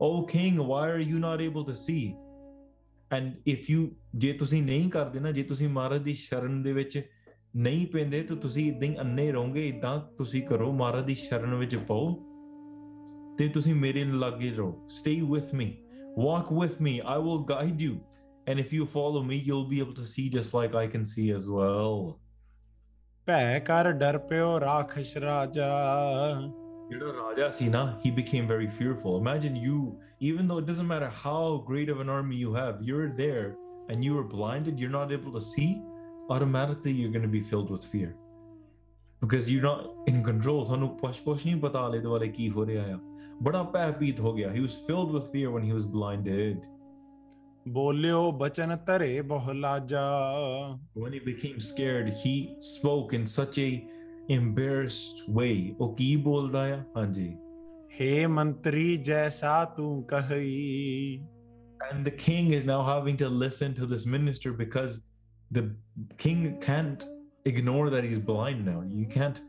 [0.00, 2.14] oh king why are you not able to see
[3.12, 7.02] and if you ਜੇ ਤੁਸੀਂ ਨਹੀਂ ਕਰਦੇ ਨਾ ਜੇ ਤੁਸੀਂ ਮਹਾਰਾਜ ਦੀ ਸ਼ਰਨ ਦੇ ਵਿੱਚ
[7.55, 11.75] ਨਹੀਂ ਪੈਂਦੇ ਤਾਂ ਤੁਸੀਂ ਇਦਾਂ ਹੀ ਅੰਨੇ ਰਹੋਗੇ ਇਦਾਂ ਤੁਸੀਂ ਕਰੋ ਮਹਾਰਾਜ ਦੀ ਸ਼ਰਨ ਵਿੱਚ
[11.75, 12.13] ਪਾਓ
[13.37, 15.67] ਤੇ ਤੁਸੀਂ ਮੇਰੇ ਨਾਲ ਲਾਗੇ ਰਹੋ stay with me
[16.25, 17.93] walk with me i will guide you
[18.51, 21.27] and if you follow me you'll be able to see just like i can see
[21.37, 21.99] as well
[23.25, 25.69] ਭੈ ਕਰ ਡਰ ਪਿਓ ਰਾਖਸ਼ ਰਾਜਾ
[26.89, 29.81] ਜਿਹੜਾ ਰਾਜਾ ਸੀ ਨਾ he became very fearful imagine you
[30.29, 33.47] even though it doesn't matter how great of an army you have you're there
[33.91, 35.69] and you are blinded you're not able to see
[36.29, 38.09] automatically you're going to be filled with fear
[39.21, 42.83] because you're not in control ਤੁਹਾਨੂੰ ਪੁੱਛ ਪੁੱਛ ਨਹੀਂ ਪਤਾ ਆਲੇ ਦੁਆਲੇ ਕੀ ਹੋ ਰਿਹਾ
[42.93, 42.99] ਆ
[43.43, 46.67] ਬੜਾ ਭੈਭੀਤ ਹੋ ਗਿਆ he was filled with fear when he was blinded
[47.67, 50.03] ਬੋਲਿਓ ਬਚਨ ਧਰੇ ਬਹੁ ਲਾਜਾ
[51.01, 52.35] when he became scared he
[52.69, 53.69] spoke in such a
[54.37, 57.27] embarrassed way ਉਹ ਕੀ ਬੋਲਦਾ ਆ ਹਾਂਜੀ
[58.01, 61.19] ਹੇ ਮੰਤਰੀ ਜੈਸਾ ਤੂੰ ਕਹਈ
[61.91, 64.95] and the king is now having to listen to this minister because
[65.50, 65.74] the
[66.18, 67.04] king can't
[67.44, 68.82] ignore that he's blind now.
[68.86, 69.40] You can't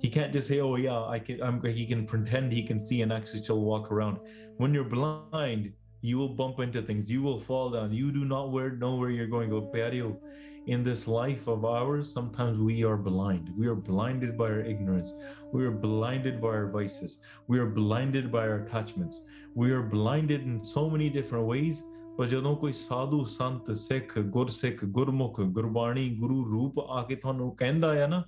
[0.00, 3.02] he can't just say, "Oh yeah, I can." I'm, he can pretend he can see
[3.02, 4.18] and actually still walk around.
[4.56, 7.10] When you're blind, you will bump into things.
[7.10, 7.92] You will fall down.
[7.92, 9.50] You do not where, know where you're going.
[9.72, 10.16] Pero
[10.66, 13.50] in this life of ours, sometimes we are blind.
[13.56, 15.12] We are blinded by our ignorance.
[15.52, 17.18] We are blinded by our vices.
[17.46, 19.26] We are blinded by our attachments.
[19.54, 21.82] We are blinded in so many different ways
[22.19, 28.03] ਪਰ ਜਦੋਂ ਕੋਈ ਸਾਧੂ ਸੰਤ ਸਿੱਖ ਗੁਰਸਿੱਖ ਗੁਰਮੁਖ ਗੁਰਬਾਣੀ ਗੁਰੂ ਰੂਪ ਆ ਕੇ ਤੁਹਾਨੂੰ ਕਹਿੰਦਾ
[28.03, 28.23] ਆ ਨਾ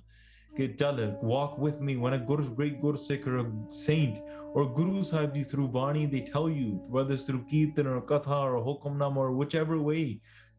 [0.56, 3.44] ਕਿ ਚੱਲ walk with me when a gur, great gursikh or a
[3.80, 4.20] saint
[4.54, 8.38] or guru sahib ji through bani they tell you whether it's through kirtan or katha
[8.48, 10.02] or hukamnam or whichever way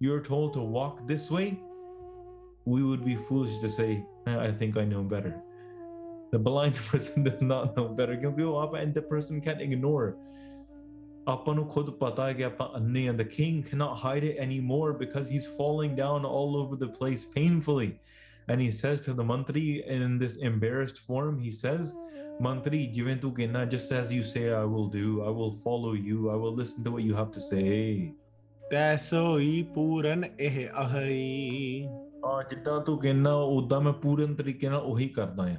[0.07, 1.45] you're told to walk this way
[2.73, 3.89] we would be foolish to say
[4.27, 5.33] "Eh, i think i know better
[6.33, 10.07] the blind person does not know better ਕਿਉਂਕਿ ਉਹ ਆਪ and the person can't ignore
[11.27, 14.93] ਆਪਾਂ ਨੂੰ ਖੁਦ ਪਤਾ ਹੈ ਕਿ ਆਪਾਂ ਅੰਨੇ and the king cannot hide it anymore
[15.01, 17.89] because he's falling down all over the place painfully
[18.51, 19.65] and he says to the mantri
[19.95, 21.93] in this embarrassed form he says
[22.47, 26.31] mantri ਜਿਵੇਂ ਤੂੰ ਕਹਿਣਾ just as you say I will do I will follow you
[26.35, 28.13] I will listen to what you have to say
[28.71, 31.85] ਤੈਸੋਈ ਪੂਰਨ ਇਹ ਅਹਈ
[32.25, 35.57] ਆ ਜਿੱਦਾਂ ਤੂੰ ਕਹਿਣਾ ਉਦਾਂ ਮੈਂ ਪੂਰਨ ਤਰੀਕੇ ਨਾਲ ਉਹੀ ਕਰਦਾ ਆ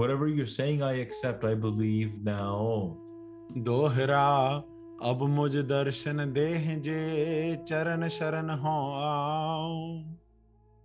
[0.00, 2.96] whatever you're saying I accept I believe now
[3.62, 4.62] ਦੋਹਰਾ
[5.10, 10.02] ਅਬ ਮੁਝ ਦਰਸ਼ਨ ਦੇਹ ਜੇ ਚਰਨ ਸ਼ਰਨ ਹੋ ਆਓ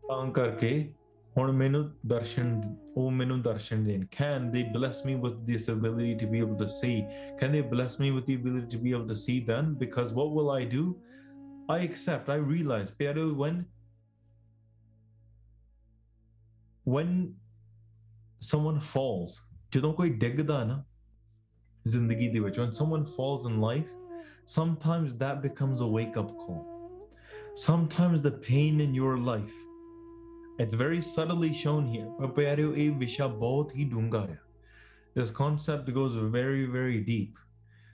[0.08, 0.94] ਤਾਂ ਕਰਕੇ
[1.38, 2.62] ਹੁਣ ਮੈਨੂੰ ਦਰਸ਼ਨ
[2.98, 6.68] ਉਹ ਮੈਨੂੰ ਦਰਸ਼ਨ ਦੇਣ can they bless me with this ability to be able to
[6.74, 6.96] see
[7.40, 10.36] can they bless me with the ability to be able to see then because what
[10.36, 10.84] will I do
[11.76, 13.64] I accept I realize ਪਿਆਰੇ when
[16.96, 17.16] when
[18.52, 19.42] someone falls
[19.74, 20.84] ਜਦੋਂ ਕੋਈ ਡਿੱਗਦਾ ਨਾ
[21.88, 23.92] ਜ਼ਿੰਦਗੀ ਦੇ ਵਿੱਚ when someone falls in life
[24.49, 27.11] Sometimes that becomes a wake up call.
[27.53, 29.53] Sometimes the pain in your life,
[30.59, 32.09] it's very subtly shown here.
[35.15, 37.39] This concept goes very, very deep.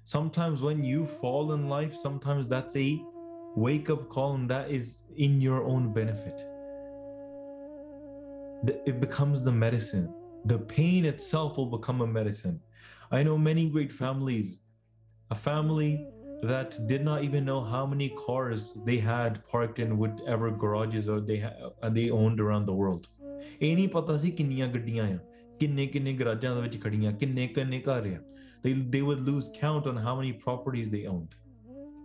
[0.04, 3.02] Sometimes when you fall in life, sometimes that's a
[3.56, 6.46] wake up call and that is in your own benefit.
[8.86, 10.14] It becomes the medicine.
[10.44, 12.60] The pain itself will become a medicine.
[13.10, 14.60] I know many great families.
[15.32, 16.06] A family
[16.49, 21.19] that did not even know how many cars they had parked in whatever garages or
[21.29, 23.07] they ha- uh, they owned around the world
[23.61, 25.17] ਇਹ ਨਹੀਂ ਪਤਾ ਸੀ ਕਿੰਨੀਆਂ ਗੱਡੀਆਂ ਆ
[25.59, 28.19] ਕਿੰਨੇ ਕਿੰਨੇ ਗਰਾਜਾਂ ਦੇ ਵਿੱਚ ਖੜੀਆਂ ਕਿੰਨੇ ਕਿੰਨੇ ਘਰ ਆ
[28.63, 31.35] they, they would lose count on how many properties they owned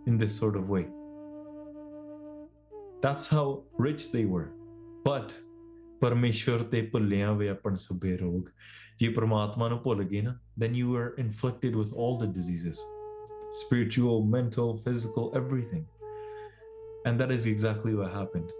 [0.09, 0.83] in this sort of way
[3.05, 3.45] that's how
[3.87, 4.47] rich they were
[5.09, 5.33] but
[6.01, 8.47] ਪਰਮੇਸ਼ਵਰ ਤੇ ਭੁੱਲਿਆ ਵੇ ਆਪਣ ਸਭੇ ਰੋਗ
[8.99, 12.81] ਜੇ ਪ੍ਰਮਾਤਮਾ ਨੂੰ ਭੁੱਲ ਗਏ ਨਾ then you are inflicted with all the diseases
[13.50, 15.86] spiritual, mental, physical, everything.
[17.04, 18.50] And that is exactly what happened.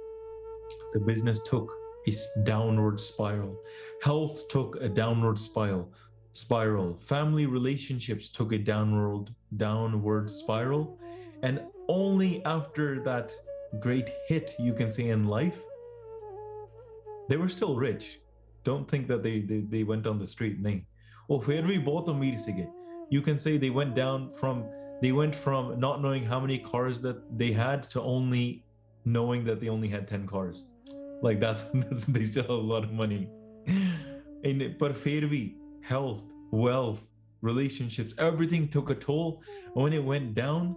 [0.92, 1.72] The business took
[2.07, 3.57] a downward spiral.
[4.03, 5.92] Health took a downward spiral.
[6.33, 6.98] Spiral.
[7.00, 10.98] Family relationships took a downward downward spiral,
[11.42, 13.35] and only after that
[13.81, 15.61] great hit you can say in life,
[17.29, 18.20] they were still rich.
[18.62, 20.61] Don't think that they they, they went on the street.
[20.61, 20.87] Nay,
[21.29, 24.63] oh, where we both बहुत अमीर again you can say they went down from
[25.02, 28.63] they went from not knowing how many cars that they had to only
[29.06, 30.68] knowing that they only had 10 cars
[31.22, 33.28] like that's, that's they still have a lot of money
[34.44, 35.56] and but ਫਿਰ ਵੀ
[35.89, 37.04] health wealth
[37.41, 39.41] relationships everything took a toll
[39.76, 40.74] and when it went down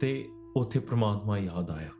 [0.00, 1.90] ਤੇ ਉੱਥੇ ਪ੍ਰਮਾਤਮਾ ਯਾਦ ਆਇਆ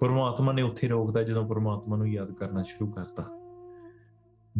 [0.00, 3.22] ਪਰਮਾਤਮਾ ਨੇ ਉੱਥੇ ਰੋਕਦਾ ਜਦੋਂ ਪਰਮਾਤਮਾ ਨੂੰ ਯਾਦ ਕਰਨਾ ਸ਼ੁਰੂ ਕਰਤਾ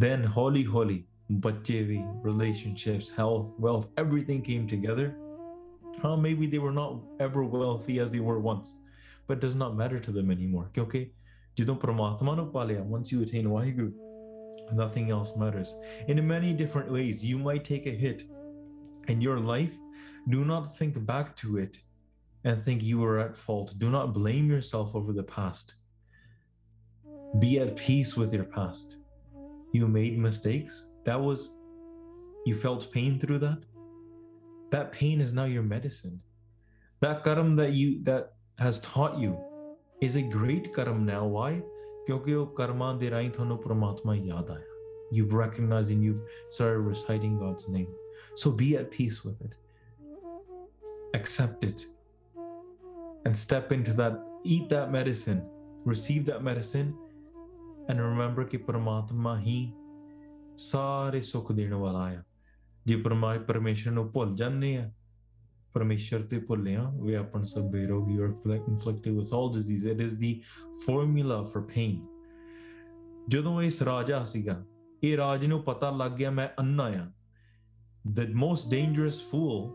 [0.04, 5.06] then ਹੌਲੀ ਹੌਲੀ ਬੱਚੇ ਵੀ relationships health wealth everything came together
[6.04, 8.76] uh, maybe they were not ever wealthy as they were once
[9.26, 11.10] but it does not matter to them anymore ਕਿਉਂਕਿ
[11.56, 13.92] ਜਦੋਂ ਪਰਮਾਤਮਾ ਨੂੰ ਪਾ ਲਿਆ once you attain Waheguru
[14.82, 15.72] nothing else matters
[16.12, 18.22] in many different ways you might take a hit
[19.14, 19.74] in your life
[20.34, 21.78] do not think back to it
[22.44, 25.74] and think you were at fault do not blame yourself over the past
[27.42, 28.96] be at peace with your past
[29.72, 31.50] you made mistakes that was
[32.46, 33.64] you felt pain through that
[34.70, 36.20] that pain is now your medicine
[37.00, 39.36] that karam that you that has taught you
[40.00, 41.62] is a great karam now why
[42.06, 44.64] ਕਿਉਂਕਿ ਉਹ ਕਰਮਾਂ ਦੇ ਰਾਹੀਂ ਤੁਹਾਨੂੰ ਪ੍ਰਮਾਤਮਾ ਯਾਦ ਆਇਆ
[45.16, 46.22] you've recognized and you've
[46.56, 47.90] started reciting God's name
[48.42, 49.54] so be at peace with it
[51.18, 51.84] accept it
[53.26, 54.14] and step into that
[54.54, 55.40] eat that medicine
[55.92, 56.92] receive that medicine
[57.88, 59.72] and remember ਕਿ ਪ੍ਰਮਾਤਮਾ ਹੀ
[60.56, 62.22] ਸਾਰੇ ਸੁੱਖ ਦੇਣ ਵਾਲਾ ਆ
[62.86, 64.90] ਜੇ ਪਰਮਾ ਪਰਮੇਸ਼ਰ ਨੂੰ ਭੁੱਲ ਜਾਂਦੇ ਆ
[65.74, 70.32] ਪਰਮੇਸ਼ਰ ਤੇ ਭੁੱਲਿਆ we ਆਪਣ ਸਭ ਬੇਰੋਗੀ or inflicted with all disease it is the
[70.86, 71.96] formula for pain
[73.28, 74.64] ਜਦੋਂ ਇਸ ਰਾਜਾ ਸੀਗਾ
[75.04, 77.10] ਇਹ ਰਾਜ ਨੂੰ ਪਤਾ ਲੱਗ ਗਿਆ ਮੈਂ ਅੰਨਾ ਆ
[78.18, 79.70] the most dangerous fool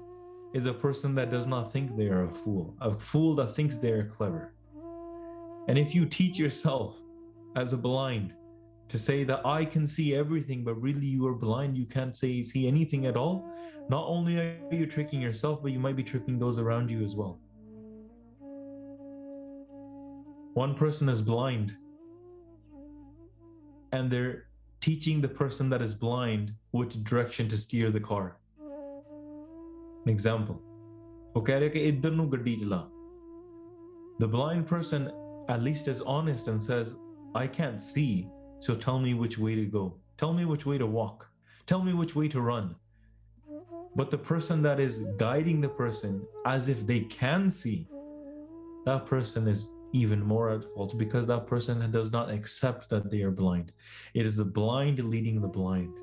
[0.60, 3.82] is a person that does not think they are a fool a fool that thinks
[3.86, 4.46] they are clever
[5.70, 6.96] And if you teach yourself
[7.56, 8.30] as a blind
[8.88, 11.77] to say that I can see everything, but really you are blind.
[11.77, 13.49] You can't say see anything at all.
[13.88, 17.16] Not only are you tricking yourself, but you might be tricking those around you as
[17.16, 17.40] well.
[20.55, 21.77] One person is blind,
[23.92, 24.47] and they're
[24.83, 28.37] teaching the person that is blind which direction to steer the car.
[30.05, 30.61] An example.
[34.18, 35.11] The blind person
[35.49, 36.97] at least is honest and says,
[37.35, 38.29] I can't see,
[38.62, 39.98] so tell me which way to go.
[40.17, 41.30] Tell me which way to walk.
[41.65, 42.76] Tell me which way to run.
[43.96, 47.88] But the person that is guiding the person as if they can see,
[48.86, 53.22] that person is even more at fault because that person does not accept that they
[53.22, 53.72] are blind.
[54.13, 55.93] It is the blind leading the blind.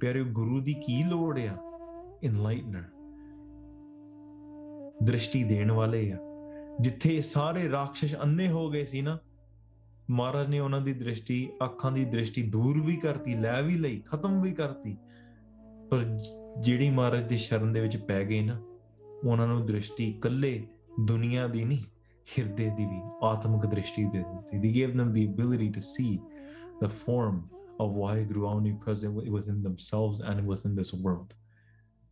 [0.00, 1.56] ਪਿਆਰਿਓ ਗੁਰੂ ਦੀ ਕੀ ਲੋੜ ਆ
[2.26, 2.82] enlightener
[5.04, 6.18] ਦ੍ਰਿਸ਼ਟੀ ਦੇਣ ਵਾਲੇ ਆ
[6.80, 9.18] ਜਿੱਥੇ ਸਾਰੇ ਰਾਖਸ਼ ਅੰਨੇ ਹੋ ਗਏ ਸੀ ਨਾ
[10.09, 14.41] ਮਹਾਰਾਜ ਨੇ ਉਹਨਾਂ ਦੀ ਦ੍ਰਿਸ਼ਟੀ ਅੱਖਾਂ ਦੀ ਦ੍ਰਿਸ਼ਟੀ ਦੂਰ ਵੀ ਕਰਤੀ ਲੈ ਵੀ ਲਈ ਖਤਮ
[14.41, 14.95] ਵੀ ਕਰਤੀ
[15.89, 16.03] ਪਰ
[16.61, 18.59] ਜਿਹੜੀ ਮਹਾਰਾਜ ਦੀ ਸ਼ਰਨ ਦੇ ਵਿੱਚ ਪੈ ਗਏ ਨਾ
[19.23, 20.67] ਉਹਨਾਂ ਨੂੰ ਦ੍ਰਿਸ਼ਟੀ ਇਕੱਲੇ
[21.05, 21.83] ਦੁਨੀਆ ਦੀ ਨਹੀਂ
[22.27, 26.11] ਹਿਰਦੇ ਦੀ ਵੀ ਆਤਮਿਕ ਦ੍ਰਿਸ਼ਟੀ ਦੇ ਦਿੱਤੀ they gave them the ability to see
[26.83, 27.41] the form
[27.83, 31.33] of Waheguru omnipresent wi- within themselves and within this world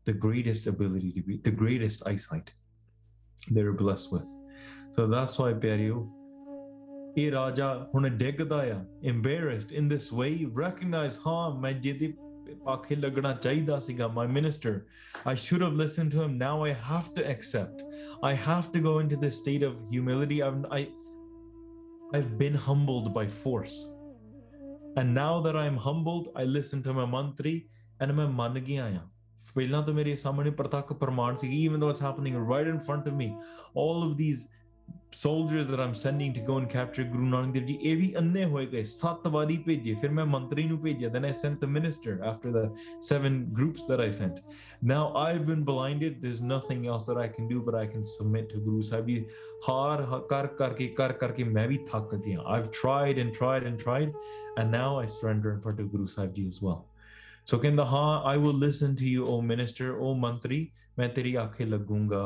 [0.07, 2.51] the greatest ability to be the greatest eyesight
[3.55, 4.33] they're blessed with
[4.95, 6.01] so that's why ਪਿਆਰਿਓ
[7.16, 10.32] ਇਹ ਰਾਜਾ ਹੁਣ ਡਿੱਗਦਾ ਆ embarrassed in this way
[10.62, 12.12] recognize ਹਾਂ ਮੈਂ ਜਿਹਦੇ
[12.68, 14.72] ਆਖੇ ਲੱਗਣਾ ਚਾਹੀਦਾ ਸੀਗਾ my minister
[15.32, 17.82] I should have listened to him now I have to accept
[18.30, 20.80] I have to go into this state of humility I've, I
[22.18, 23.76] I've been humbled by force
[24.96, 27.56] and now that I'm humbled I listen to my mantri
[28.00, 29.08] and ਮੈਂ ਮੰਨ ਗਿਆ ਆ
[29.54, 33.14] ਪਹਿਲਾਂ ਤਾਂ ਮੇਰੇ ਸਾਹਮਣੇ ਪ੍ਰਤੱਖ ਪ੍ਰਮਾਣ ਸੀ even though it's happening right in front of
[33.20, 33.28] me
[33.82, 34.46] all of these
[35.12, 38.44] soldiers that I'm sending to go and capture Guru Nanak Dev Ji ਇਹ ਵੀ ਅੰਨੇ
[38.44, 42.14] ਹੋਏ ਗਏ ਸੱਤ ਵਾਰੀ ਭੇਜੇ ਫਿਰ ਮੈਂ ਮੰਤਰੀ ਨੂੰ ਭੇਜਿਆ then I sent the minister
[42.30, 42.64] after the
[43.08, 44.42] seven groups that I sent
[44.90, 48.50] now I've been blinded there's nothing else that I can do but I can submit
[48.54, 49.16] to Guru Sahib Ji
[49.68, 53.82] ਹਾਰ ਹ- ਕਰ ਕਰਕੇ ਕਰ ਕਰਕੇ ਮੈਂ ਵੀ ਥੱਕ ਗਿਆ I've tried and tried and
[53.86, 54.12] tried
[54.60, 56.78] and now I surrender in front of Guru Sahib Ji as well
[57.52, 60.60] so ਕਹਿੰਦਾ ਹਾਂ I will listen to you O minister O ਮੰਤਰੀ
[60.98, 62.22] ਮੈਂ ਤੇਰੀ ਆਖੇ ਲੱਗੂੰਗਾ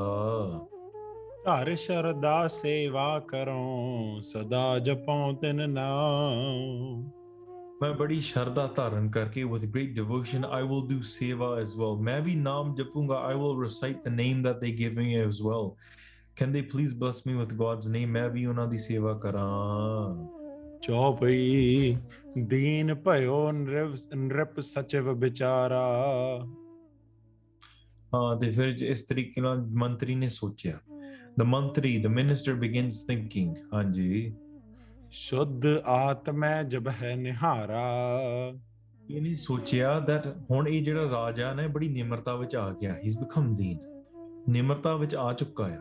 [1.48, 7.04] ਘਰ ਸ਼ਰਦਾ ਸੇਵਾ ਕਰੋ ਸਦਾ ਜਪਉ ਤਿਨ ਨਾਮ
[7.82, 12.20] ਮੈਂ ਬੜੀ ਸ਼ਰਧਾ ਧਾਰਨ ਕਰਕੇ with great devotion I will do seva as well ਮੈਂ
[12.22, 15.70] ਵੀ ਨਾਮ ਜਪੂੰਗਾ I will recite the name that they give me as well
[16.42, 20.28] can they please bless me with God's name ਮੈਂ ਵੀ ਉਹਨਾਂ ਦੀ ਸੇਵਾ ਕਰਾਂ
[20.82, 21.98] ਚੌਪਈ
[22.38, 25.82] ਦੀਨ ਭਇਓ ਨ੍ਰਿਪ ਸਚਿਵ ਵਿਚਾਰਾ
[28.14, 30.80] ਹਾਂ ਤੇ ਫਿਰ ਇਸ ਤਰੀਕੇ ਨਾਲ ਮੰਤਰੀ ਨੇ ਸੋਚਿਆ
[31.41, 34.35] the ਮੰਤਰੀ the minister begins thinking ਹਾਂਜੀ
[35.11, 37.83] ਸ਼ੁੱਧ ਆਤਮੈ ਜਬ ਹੈ ਨਿਹਾਰਾ
[39.11, 43.25] ਇਹਨੇ ਸੋਚਿਆ that ਹੁਣ ਇਹ ਜਿਹੜਾ ਰਾਜਾ ਨਾ ਇਹ ਬੜੀ ਨਿਮਰਤਾ ਵਿੱਚ ਆ ਗਿਆ he's
[43.25, 43.79] become ਦੀਨ
[44.49, 45.81] ਨਿਮਰਤਾ ਵਿੱਚ ਆ ਚੁੱਕਾ ਆ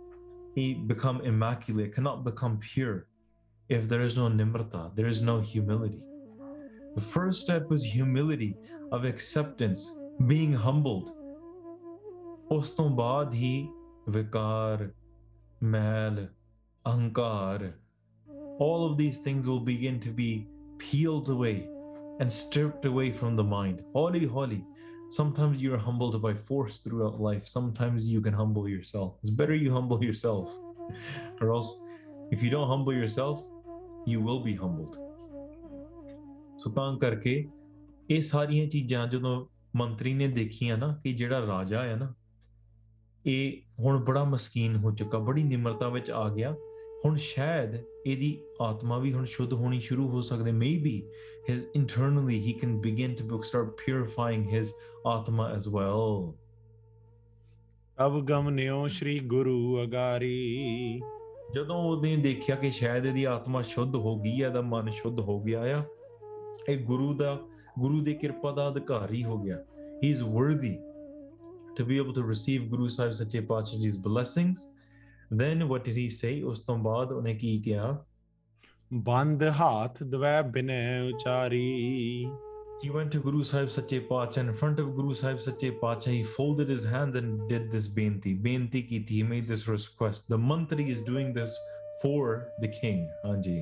[0.86, 3.06] become immaculate cannot become pure
[3.68, 6.02] if there is no nimrata there is no humility
[6.94, 8.56] the first step is humility
[8.92, 11.10] of acceptance, being humbled.
[12.50, 13.68] ਉਸ ਤੋਂ ਬਾਅਦ ਹੀ
[14.08, 14.90] ਵਿਕਾਰ,
[15.62, 16.28] ਮੈਲ,
[16.88, 17.72] ਅਹੰਕਾਰ,
[18.60, 20.46] all of these things will begin to be
[20.78, 21.68] peeled away
[22.20, 23.82] and stripped away from the mind.
[23.92, 24.62] Holy, holy.
[25.10, 27.46] Sometimes you're humbled by force throughout life.
[27.46, 29.12] Sometimes you can humble yourself.
[29.22, 30.50] It's better you humble yourself,
[31.40, 31.70] or else,
[32.30, 33.44] if you don't humble yourself,
[34.06, 34.96] you will be humbled.
[36.58, 37.48] ਸੋ ਤਾਂ ਕਰਕੇ
[38.10, 42.14] ਇਹ ਸਾਰੀਆਂ ਚੀਜ਼ਾਂ ਜਦੋਂ ਮੰਤਰੀ ਨੇ ਦੇਖੀਆਂ ਨਾ ਕਿ ਜਿਹੜਾ ਰਾਜਾ ਹੈ ਨਾ
[43.26, 46.54] ਇਹ ਹੁਣ ਬੜਾ ਮਸਕੀਨ ਹੋ ਚੁੱਕਾ ਬੜੀ ਨਿਮਰਤਾ ਵਿੱਚ ਆ ਗਿਆ
[47.05, 51.09] ਹੁਣ ਸ਼ਾਇਦ ਇਹਦੀ ਆਤਮਾ ਵੀ ਹੁਣ ਸ਼ੁੱਧ ਹੋਣੀ ਸ਼ੁਰੂ ਹੋ ਸਕਦੇ maybe
[51.49, 54.73] his internally he can begin to book start purifying his
[55.05, 56.33] atma as well
[58.05, 61.01] ਅਬ ਗਮਨਿਓ ਸ਼੍ਰੀ ਗੁਰੂ ਅਗਾਰੀ।
[61.53, 65.41] ਜਦੋਂ ਉਹਨੇ ਦੇਖਿਆ ਕਿ ਸ਼ਾਇਦ ਇਹਦੀ ਆਤਮਾ ਸ਼ੁੱਧ ਹੋ ਗਈ ਹੈ ਦਾ ਮਨ ਸ਼ੁੱਧ ਹੋ
[65.41, 65.83] ਗਿਆ ਆ
[66.69, 67.39] ਇਹ ਗੁਰੂ ਦਾ
[67.79, 69.63] ਗੁਰੂ ਦੀ ਕਿਰਪਾ ਦਾ ਅਧਿਕਾਰੀ ਹੋ ਗਿਆ।
[70.03, 70.77] He is worthy
[71.77, 74.65] to be able to receive Guru Sahib ਸੱਚੇ ਪਾਤਸ਼ਾਹ ਜੀਸ blessings
[75.31, 77.95] then what did he say ਉਸ ਤੋਂ ਬਾਅਦ ਉਹਨੇ ਕੀ ਕਿਹਾ
[78.93, 82.27] ਬੰਦ ਹਾਥ ਦਵੈ ਬਿਨੈ ਉਚਾਰੀ
[82.81, 86.23] he went to Guru Sahib Sache Paatshah in front of Guru Sahib Sache Paatshah he
[86.35, 90.85] folded his hands and did this benti benti ਕੀਤੀ he made this request the mantri
[90.95, 91.57] is doing this
[92.01, 92.27] for
[92.63, 93.59] the king ਹਾਂਜੀ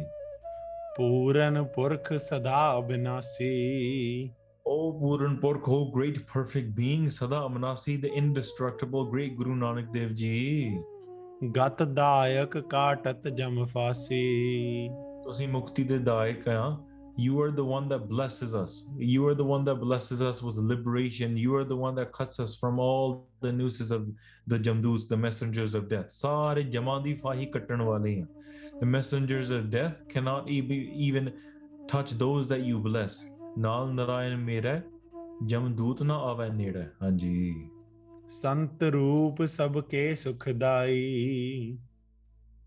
[0.97, 3.53] ਪੂਰਨ ਪੁਰਖ ਸਦਾ ਬਿਨਾਸੀ
[4.69, 10.13] O Puran Purkh, O great perfect being, Sada Amanasi, the indestructible great Guru Nanak Dev
[10.13, 10.77] Ji.
[11.56, 14.88] ਗਤ ਦਾਇਕ ਕਾਟਤ ਜਮ ਫਾਸੀ
[15.24, 16.64] ਤੁਸੀਂ ਮੁਕਤੀ ਦੇ ਦਾਇਕ ਆ
[17.16, 18.74] you are the one that blesses us
[19.06, 22.40] you are the one that blesses us with liberation you are the one that cuts
[22.44, 23.10] us from all
[23.46, 24.06] the nooses of
[24.52, 28.26] the jamdus the messengers of death ਸਾਰੇ ਜਮਾਂ ਦੀ ਫਾਹੀ ਕੱਟਣ ਵਾਲੇ ਆ
[28.82, 31.28] the messengers of death cannot e- even
[31.92, 33.20] touch those that you bless
[33.58, 34.80] ਨਾਲ ਨਰਾਇਣ ਮੇਰਾ
[35.46, 37.52] ਜਮਦੂਤ ਨਾ ਆਵੇ ਨੇੜੇ ਹਾਂਜੀ
[38.27, 41.77] ਸੰਤ ਰੂਪ ਸਭ ਕੇ ਸੁਖਦਾਈ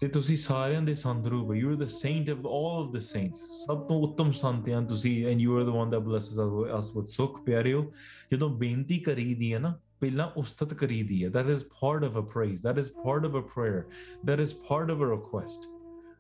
[0.01, 3.41] ਤੇ ਤੁਸੀਂ ਸਾਰਿਆਂ ਦੇ ਸੰਤ ਰੂਪ you are the saint of all of the saints
[3.67, 6.39] ਸਭ ਤੋਂ ਉੱਤਮ ਸੰਤ ਆ ਤੁਸੀਂ and you are the one that blesses
[6.79, 7.85] us with sukh ਪਿਆਰਿਓ
[8.33, 12.63] ਜਦੋਂ ਬੇਨਤੀ ਕਰੀਦੀ ਹੈ ਨਾ, ਪਹਿਲਾਂ ਉਸਤਤ ਕਰੀਦੀ ਹੈ that is part of a praise
[12.63, 13.83] that is part of a prayer
[14.27, 15.69] that is part of a request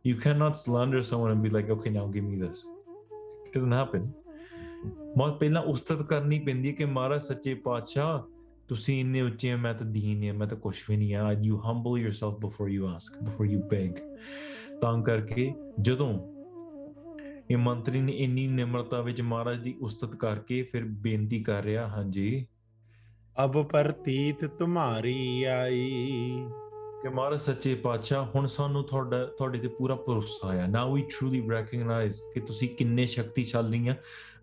[0.09, 2.61] you cannot slander someone and be like, okay, now give me this.
[3.47, 4.07] It doesn't happen
[5.17, 8.23] ਮਾ ਪਹਿਲਾਂ ਉਸਤਤ ਕਰਨੀ ਪੈਂਦੀ ਹੈ ਕਿ ਮਹਾਰਾਜ, ਸੱਚੇ ਪਾਤਸ਼ਾਹ
[8.71, 11.91] ਤੁਸੀਂ ਇੰਨੇ ਉੱਚੇ ਮੈਂ ਤਾਂ ਦੀਨ ਆ ਮੈਂ ਤਾਂ ਕੁਝ ਵੀ ਨਹੀਂ ਆ। You humble
[11.91, 14.19] yourself before you ask before you beg
[14.81, 16.41] ਤਾਂ ਕਰਕੇ ਜਦੋਂ
[17.51, 22.47] ਇਹ ਮੰਤਰੀ ਨੇ ਇੰਨੀ ਨਿਮਰਤਾ ਵਿੱਚ ਮਹਾਰਾਜ ਦੀ ਉਸਤਤ ਕਰਕੇ ਫਿਰ ਬੇਨਤੀ ਕਰ ਰਿਹਾ ਹਾਂਜੀ।
[23.45, 26.33] ਅਬ ਪ੍ਰਤੀਤ ਤੁਮਾਰੀ ਆਈ।
[27.03, 31.51] ਕਿ ਮਹਾਰਾਜ ਸੱਚੇ ਪਾਤਸ਼ਾਹ ਹੁਣ ਸਾਨੂੰ ਤੁਹਾਡਾ ਤੁਹਾਡੇ ਤੇ ਪੂਰਾ ਭਰੋਸਾ ਆ ਨਾਓ ਵੀ ਟਰੂਲੀ
[31.51, 33.95] ਰੈਕਗਨਾਈਜ਼ ਕਿ ਤੁਸੀਂ ਕਿੰਨੇ ਸ਼ਕਤੀਸ਼ਾਲੀ ਆ।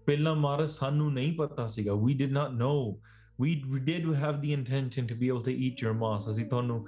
[0.05, 2.99] ਪਹਿਲਾਂ ਮਹਾਰਾਜ ਸਾਨੂੰ ਨਹੀਂ ਪਤਾ ਸੀਗਾ। We did not know
[3.42, 6.84] we we did have the intention to be able to eat your mass ਅਸੀਂ ਤੁਹਾਨੂੰ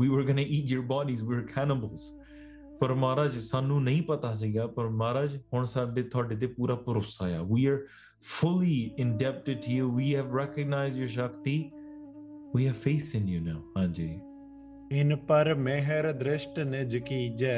[0.00, 2.06] we were going to eat your bodies we were cannibals
[2.80, 7.40] ਪਰ ਮਹਾਰਾਜ ਸਾਨੂੰ ਨਹੀਂ ਪਤਾ ਸੀਗਾ ਪਰ ਮਹਾਰਾਜ ਹੁਣ ਸਾਡੇ ਤੁਹਾਡੇ ਤੇ ਪੂਰਾ ਭਰੋਸਾ ਆ
[7.52, 7.78] we are
[8.32, 11.56] fully indebted to you we have recognized your shakti
[12.56, 14.08] we have faith in you now ਹਾਂਜੀ
[15.00, 17.56] ਇਨ ਪਰ ਮਿਹਰ ਦ੍ਰਿਸ਼ਟ ਨਿਜ ਕੀਜੈ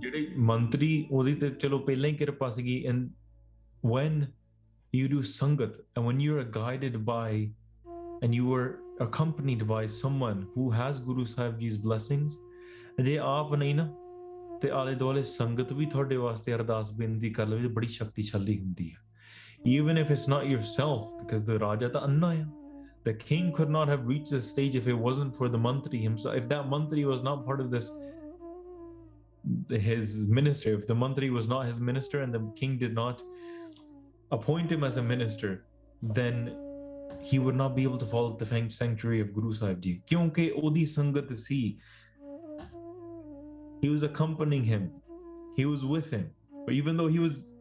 [0.00, 3.08] ਜਿਹੜੇ ਮੰਤਰੀ ਉਹਦੀ ਤੇ ਚਲੋ ਪਹਿਲਾਂ ਹੀ ਕਿਰਪਾ ਸੀਗੀ and
[3.90, 4.20] when
[4.92, 7.50] you do sangat and when you are guided by
[8.22, 12.38] and you are accompanied by someone who has guru sahib ji's blessings
[13.04, 13.88] ਜੇ ਆਪ ਨਹੀਂ ਨਾ
[14.62, 18.96] ਤੇ ਆਲੇ ਦੁਆਲੇ ਸੰਗਤ ਵੀ ਤੁਹਾਡੇ ਵਾਸਤੇ ਅਰਦਾਸ ਬੇਨਤੀ ਕਰ ਲਵੇ ਬੜੀ ਸ਼ਕਤੀਸ਼ਾਲੀ ਹੁੰਦੀ ਹੈ
[19.66, 22.46] even if it's not yourself because the raja ਤਾਂ ਅੰਨਾ ਆ
[23.04, 26.36] the king could not have reached this stage if it wasn't for the mantri himself
[26.40, 27.90] if that mantri was not part of this
[29.88, 33.22] his minister if the mantri was not his minister and the king did not
[34.30, 35.64] appoint him as a minister
[36.02, 36.54] then
[37.20, 40.46] he would not be able to follow the fan- sanctuary of guru sahib ji kyunki
[40.62, 41.60] odi sangat si
[43.82, 44.90] he was accompanying him
[45.56, 46.26] he was with him
[46.64, 47.56] but even though he was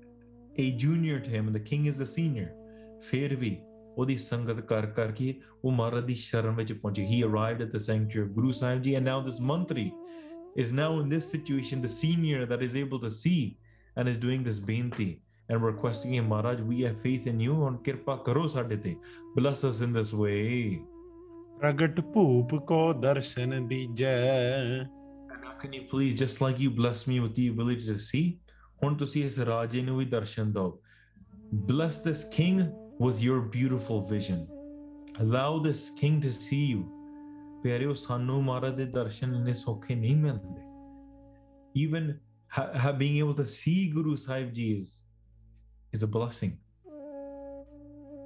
[0.57, 2.51] a junior to him and the king is the senior
[3.09, 3.57] ਫਿਰ ਵੀ
[3.97, 8.27] ਉਹਦੀ ਸੰਗਤ ਕਰ ਕਰਕੇ ਉਹ ਮਹਾਰਾਜ ਦੀ ਸ਼ਰਨ ਵਿੱਚ ਪਹੁੰਚੇ he arrived at the sanctuary
[8.27, 9.85] of guru sahib ji and now this mantri
[10.63, 13.39] is now in this situation the senior that is able to see
[13.97, 15.09] and is doing this beinti
[15.49, 18.95] and requesting him maharaj we have faith in you and kirpa karo ਸਾਡੇ ਤੇ
[19.37, 20.79] bless us in this way
[21.59, 24.15] ਪ੍ਰਗਟ ਭੂਪ ਕੋ ਦਰਸ਼ਨ ਦੀਜੈ
[24.83, 28.25] and now can you please just like you bless me with the ability to see
[28.83, 30.81] ਹੁਣ ਤੁਸੀਂ ਇਸ ਰਾਜੇ ਨੂੰ ਵੀ ਦਰਸ਼ਨ ਦਿਓ
[31.71, 32.59] bless this king
[33.05, 34.43] with your beautiful vision
[35.23, 36.83] allow this king to see you
[37.63, 40.63] ਪਿਆਰਿਓ ਸਾਨੂੰ ਮਹਾਰਾਜ ਦੇ ਦਰਸ਼ਨ ਇੰਨੇ ਸੌਖੇ ਨਹੀਂ ਮਿਲਦੇ
[41.83, 42.09] even
[42.57, 44.91] ha- ha- being able to see guru sahib ji is
[45.92, 46.56] is a blessing.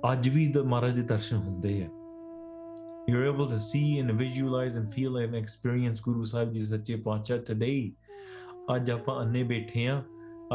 [0.05, 1.91] Aaj bhi the Maharaj de darshan hunde hai.
[3.09, 7.45] You're able to see and visualize and feel and experience Guru Sahib Ji Sache Paatshah
[7.45, 7.77] today.
[8.75, 10.03] ਅੱਜ ਆਪਾਂ ਅੰਨੇ ਬੈਠੇ ਆ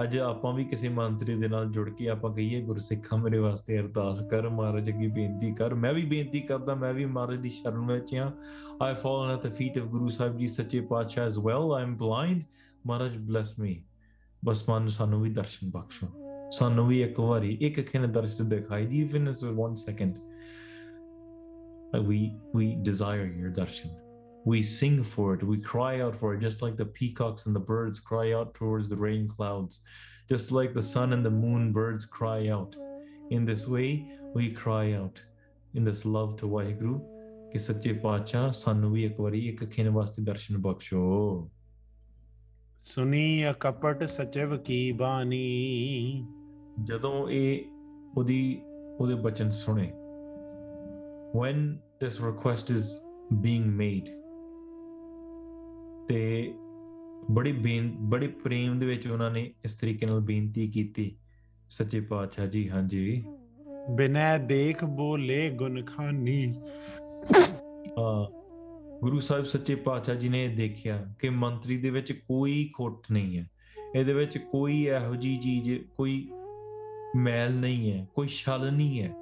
[0.02, 4.22] ਅੱਜ ਆਪਾਂ ਵੀ ਕਿਸੇ ਮੰਤਰੀ ਦੇ ਨਾਲ ਜੁੜ ਕੇ ਆਪਾਂ ਕਹੀਏ ਗੁਰਸਿੱਖਾ ਮੇਰੇ ਵਾਸਤੇ ਅਰਦਾਸ
[4.32, 8.16] ਕਰ ਮਹਾਰਾਜ ਅੱਗੇ ਬੇਨਤੀ ਕਰ ਮੈਂ ਵੀ ਬੇਨਤੀ ਕਰਦਾ ਮੈਂ ਵੀ ਮਹਾਰਾਜ ਦੀ ਸ਼ਰਨ ਵਿੱਚ
[8.16, 8.32] ਆ
[8.84, 11.96] I fallen at the feet of Guru Sahib ji Sache Patshah as well I am
[11.98, 12.44] blind
[12.88, 13.82] Maharaj bless me
[14.46, 16.08] ਬਸ ਮਨ ਸਾਨੂੰ ਵੀ ਦਰਸ਼ਨ ਬਖਸ਼ੋ
[16.51, 20.13] ਸਾਨੂੰ ਵੀ ਇੱਕ ਵਾਰੀ ਇੱਕ ਖਿੰ ਦਰਸ਼ਨ ਦਿਖਾਈ ਜੀ even as one second
[21.95, 22.15] Uh, we
[22.55, 23.91] we desire your darshan
[24.51, 27.65] we sing for it we cry out for it just like the peacocks and the
[27.65, 29.81] birds cry out towards the rain clouds
[30.35, 32.77] just like the sun and the moon birds cry out
[33.31, 34.03] in this way
[34.35, 35.23] we cry out
[35.79, 36.99] in this love to Waheguru
[37.53, 41.51] ਕਿ ਸੱਚੇ ਪਾਤਸ਼ਾਹ ਸਾਨੂੰ ਵੀ ਇੱਕ ਵਾਰੀ ਇੱਕ ਖਿੰ ਵਾਸਤੇ ਦਰਸ਼ਨ ਬਖਸ਼ੋ
[42.83, 46.27] ਸੁਨੀ ਅਕਪਟ ਸਚਿਵ ਕੀ ਬਾਣੀ
[46.84, 47.66] ਜਦੋਂ ਇਹ
[48.18, 48.62] ਉਹਦੀ
[49.00, 49.92] ਉਹਦੇ ਬਚਨ ਸੁਣੇ
[51.38, 51.58] when
[52.04, 52.86] this request is
[53.46, 54.08] being made
[56.08, 56.54] ਤੇ
[57.32, 61.16] ਬੜੀ ਬੇਨ ਬੜੇ ਪ੍ਰੇਮ ਦੇ ਵਿੱਚ ਉਹਨਾਂ ਨੇ ਇਸ ਤਰੀਕੇ ਨਾਲ ਬੇਨਤੀ ਕੀਤੀ
[61.70, 63.24] ਸੱਚੇ ਪਾਤਸ਼ਾਹ ਜੀ ਹਾਂਜੀ।
[63.96, 66.54] ਬਿਨੈ ਦੇਖ ਬੋਲੇ ਗੁਣ ਖਾਨੀ
[68.00, 68.28] ਹਾਂ
[69.00, 73.50] ਗੁਰੂ ਸਾਹਿਬ ਸੱਚੇ ਪਾਤਸ਼ਾਹ ਜੀ ਨੇ ਦੇਖਿਆ ਕਿ ਮੰਤਰੀ ਦੇ ਵਿੱਚ ਕੋਈ ਖੋਟ ਨਹੀਂ ਹੈ।
[73.96, 76.30] ਇਹਦੇ ਵਿੱਚ ਕੋਈ ਇਹੋ ਜੀ ਚੀਜ਼ ਕੋਈ
[77.16, 79.16] मैल नहीं है कोई छल नहीं है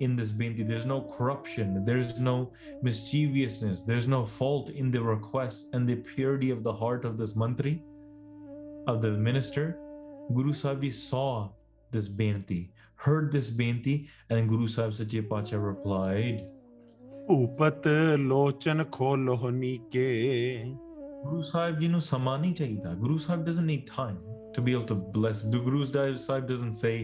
[0.00, 0.62] in this binti.
[0.62, 2.50] There's no corruption, there's no
[2.82, 7.34] mischievousness, there's no fault in the request and the purity of the heart of this
[7.34, 7.80] mantri,
[8.86, 9.78] of the minister.
[10.32, 11.50] Guru Sahib saw
[11.90, 16.42] this binti, heard this binti, and Guru Sahib Sache Paatshah replied,
[17.30, 17.86] ਉਪਤ
[18.18, 20.04] ਲੋਚਨ ਖੋਲੋਹਨੀ ਕੇ
[21.24, 24.16] ਗੁਰੂ ਸਾਹਿਬ ਜੀ ਨੂੰ ਸਮਾਂ ਨਹੀਂ ਚਾਹੀਦਾ Guru Sahib doesn't need time
[24.56, 26.94] to be able to bless the guru Sahib doesn't say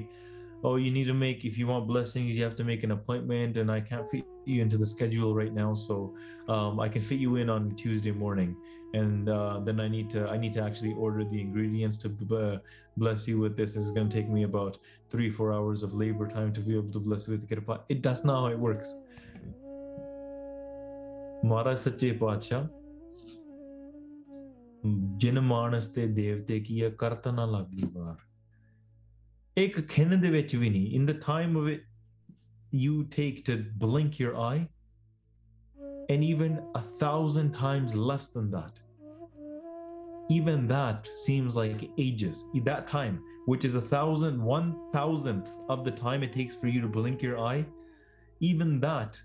[0.64, 3.58] oh you need to make if you want blessings you have to make an appointment
[3.58, 6.16] and I can't fit you into the schedule right now so
[6.48, 8.56] um, I can fit you in on Tuesday morning
[8.94, 12.58] and uh, then I need to I need to actually order the ingredients to uh,
[12.98, 13.76] bless you with this.
[13.76, 14.78] This is going to take me about
[15.10, 17.82] three four hours of labor time to be able to bless you with kirpa.
[17.90, 18.96] It that's not how it works.
[21.46, 22.68] ਮਹਾਰਾਜ ਸੱਚੇ ਪਾਤਸ਼ਾਹ
[25.18, 28.25] ਜਿਨ ਮਾਨਸ ਤੇ ਦੇਵਤੇ ਕੀ ਹੈ ਕਰਤ ਨਾ ਲੱਗੀ ਵਾਰ
[29.58, 31.82] ਇੱਕ ਖਿੰਨ ਦੇ ਵਿੱਚ ਵੀ ਨਹੀਂ in the time of it
[32.84, 34.68] you take to blink your eye
[36.14, 38.80] and even a thousand times less than that
[40.30, 45.92] even that seems like ages that time which is a thousand one thousandth of the
[45.92, 47.66] time it takes for you to blink your eye
[48.40, 49.22] even that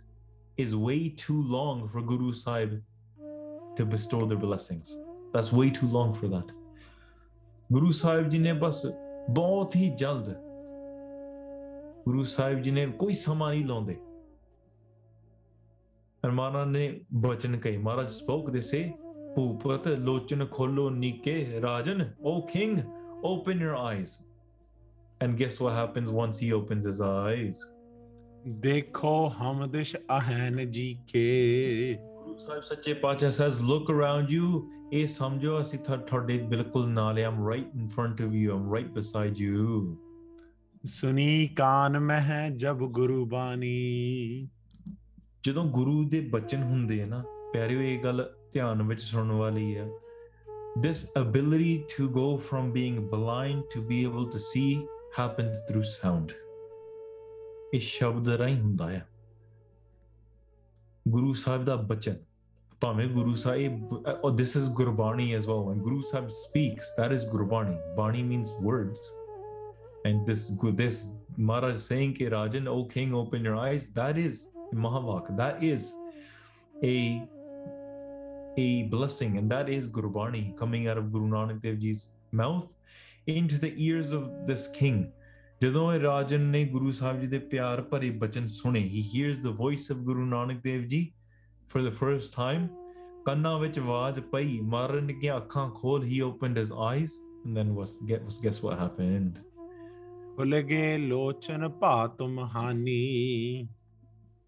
[0.57, 2.77] is way too long for guru sahib
[3.77, 4.97] to bestow their blessings
[5.33, 6.55] that's way too long for that
[7.73, 8.87] guru sahib ji ne bas
[9.31, 10.29] ਬਹੁਤ ਹੀ ਜਲਦ
[12.05, 13.97] ਗੁਰੂ ਸਾਹਿਬ ਜੀ ਨੇ ਕੋਈ ਸਮਾਂ ਨਹੀਂ ਲਾਉਂਦੇ
[16.35, 18.93] ਮਹਾਰਾਜ ਨੇ ਬਚਨ ਕਹੇ ਮਹਾਰਾਜ ਸਪੋਕ ਦੇ ਸੇ
[19.37, 22.79] ਭੂਪਤ ਲੋਚਨ ਖੋਲੋ ਨੀਕੇ ਰਾਜਨ O king
[23.25, 24.11] open your eyes
[25.21, 27.57] and guess what happens once he opens his eyes
[28.49, 34.51] ਦੇਖੋ ਹਮਦਿਸ਼ ਅਹਨ ਜੀ ਕੇ ਗੁਰੂ ਸਾਹਿਬ ਸੱਚੇ ਪਾਤਸ਼ਾਹ says look around you
[34.92, 38.66] ਇਹ ਸਮਝੋ ਅਸੀਂ ਤੁਹਾ- ਤੁਹਾਡੇ ਬਿਲਕੁਲ ਨਾਲ ਹਾਂ I'm right in front of you I'm
[38.76, 39.96] right beside you
[40.86, 44.48] ਸੁਨੀ ਕਾਨ ਮਹਿ ਜਬ ਗੁਰੂ ਬਾਣੀ
[45.44, 47.24] ਜਦੋਂ ਗੁਰੂ ਦੇ ਬਚਨ ਹੁੰਦੇ ਆ ਨਾ
[47.54, 49.88] ਪਿਆਰਿਓ ਇਹ ਗੱਲ ਧਿਆਨ ਵਿੱਚ ਸੁਣਨ ਵਾਲੀ ਹੈ
[50.86, 54.68] this ability to go from being blind to be able to see
[55.18, 56.34] happens through sound
[57.74, 59.08] ਇਹ ਸ਼ਬਦ ਰਾਹੀਂ ਹੁੰਦਾ ਹੈ
[61.08, 62.16] ਗੁਰੂ ਸਾਹਿਬ ਦਾ ਬਚਨ
[62.81, 63.93] ਭਾਵੇਂ Guru Sahib
[64.25, 68.53] oh, this is Gurbani as well when guru sahib speaks that is gurbani bani means
[68.67, 69.01] words
[70.09, 70.43] and this
[70.81, 70.99] this
[71.39, 74.45] Maharaj saying ke rajan o king open your eyes that is
[74.85, 75.89] mahavak that is
[76.83, 76.95] a
[78.59, 82.07] a blessing and that is gurbani coming out of guru nanak dev ji's
[82.43, 82.73] mouth
[83.27, 85.05] into the ears of this king
[85.63, 89.53] ਜਦੋਂ ਇਹ ਰਾਜਨ ਨੇ ਗੁਰੂ ਸਾਹਿਬ ਜੀ ਦੇ ਪਿਆਰ ਭਰੇ ਬਚਨ ਸੁਣੇ he hears the
[89.61, 91.01] voice of guru nanak dev ji
[91.71, 92.69] for the first time
[93.27, 97.15] ਕੰਨਾਂ ਵਿੱਚ ਆਵਾਜ਼ ਪਈ ਮਾਰਨ ਦੀਆਂ ਅੱਖਾਂ ਖੋਲ he opened his eyes
[97.45, 99.41] and then was guess, guess what happened
[100.37, 103.69] ਖੁੱਲ ਗਏ ਲੋਚਨ ਭਾਤ ਮਹਾਨੀ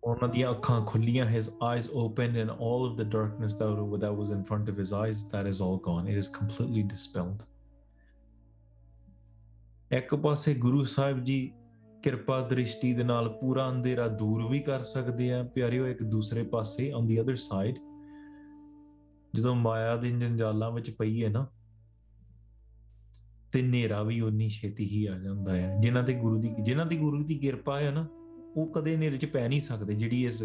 [0.04, 4.30] ਉਹਨਾਂ ਦੀਆਂ ਅੱਖਾਂ ਖੁੱਲੀਆਂ his eyes opened and all of the darkness that, that was
[4.36, 7.44] in front of his eyes that is all gone it is completely dispelled
[9.92, 11.40] ਇੱਕ ਪਾਸੇ ਗੁਰੂ ਸਾਹਿਬ ਜੀ
[12.03, 16.93] ਕਿਰਪਾ ਦ੍ਰਿਸ਼ਟੀ ਦੇ ਨਾਲ ਪੂਰਾ ਅੰਧੇਰਾ ਦੂਰ ਵੀ ਕਰ ਸਕਦੇ ਆ। ਪਿਆਰਿਓ, ਇੱਕ ਦੂਸਰੇ ਪਾਸੇ
[16.93, 17.81] on the other side,
[19.35, 21.47] ਜਦੋਂ ਮਾਇਆ ਦੇ ਜੰਜਾਲਾਂ ਵਿੱਚ ਪਈ ਹੈ ਨਾ,
[23.51, 26.97] ਤੇ ਹਨੇਰਾ ਵੀ ਉਨੀ ਛੇਤੀ ਹੀ ਆ ਜਾਂਦਾ ਹੈ ਜਿਨ੍ਹਾਂ ਤੇ ਗੁਰੂ ਦੀ, ਜਿਨ੍ਹਾਂ ਦੀ
[26.97, 28.07] ਗੁਰੂ ਦੀ ਕਿਰਪਾ ਹੈ ਨਾ,
[28.57, 30.43] ਉਹ ਕਦੇ ਹਨੇਰੇ 'ਚ ਪੈ ਨਹੀਂ ਸਕਦੇ, ਜਿਹੜੀ ਇਸ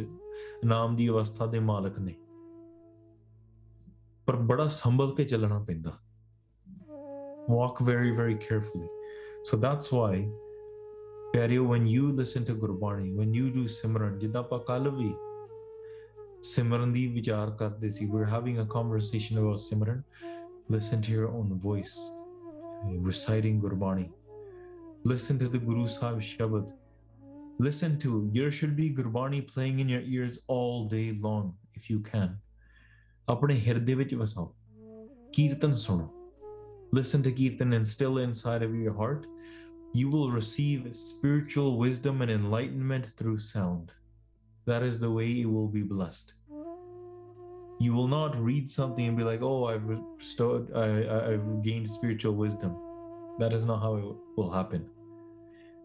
[0.65, 2.15] ਨਾਮ ਦੀ ਅਵਸਥਾ ਦੇ ਮਾਲਕ ਨੇ।
[4.27, 5.93] ਪਰ ਬੜਾ ਸੰਭਲ ਕੇ ਚੱਲਣਾ ਪੈਂਦਾ।
[7.51, 8.89] Walk very very carefully.
[9.51, 10.31] So that's why
[11.34, 15.14] ਪਿਆਰਿਓ when you listen to Gurbani when you do ਸਿਮਰਨ ਜਿੱਦਾਂ ਆਪਾਂ ਕੱਲ ਵੀ
[16.42, 20.02] ਸਿਮਰਨ ਦੀ ਵਿਚਾਰ ਕਰਦੇ ਸੀ we're having a conversation about Simran
[20.76, 21.96] listen to your own voice
[23.08, 24.06] reciting gurbani
[25.12, 26.72] listen to the guru sahib shabad
[27.68, 32.02] listen to there should be gurbani playing in your ears all day long if you
[32.02, 32.30] can
[33.30, 34.56] ਆਪਣੇ ਹਿਰਦੇ ਵਿੱਚ ਵਸਾਓ
[35.34, 36.10] ਕੀਰਤਨ ਸੁਣੋ
[36.98, 39.24] listen to kirtan and still inside of your heart
[39.93, 43.93] you will receive spiritual wisdom and enlightenment through sound.
[44.67, 46.35] That is the way you will be blessed.
[47.81, 52.35] You will not read something and be like oh i've restored I, i've gained spiritual
[52.35, 52.77] wisdom.
[53.39, 54.05] That is not how it
[54.37, 54.87] will happen.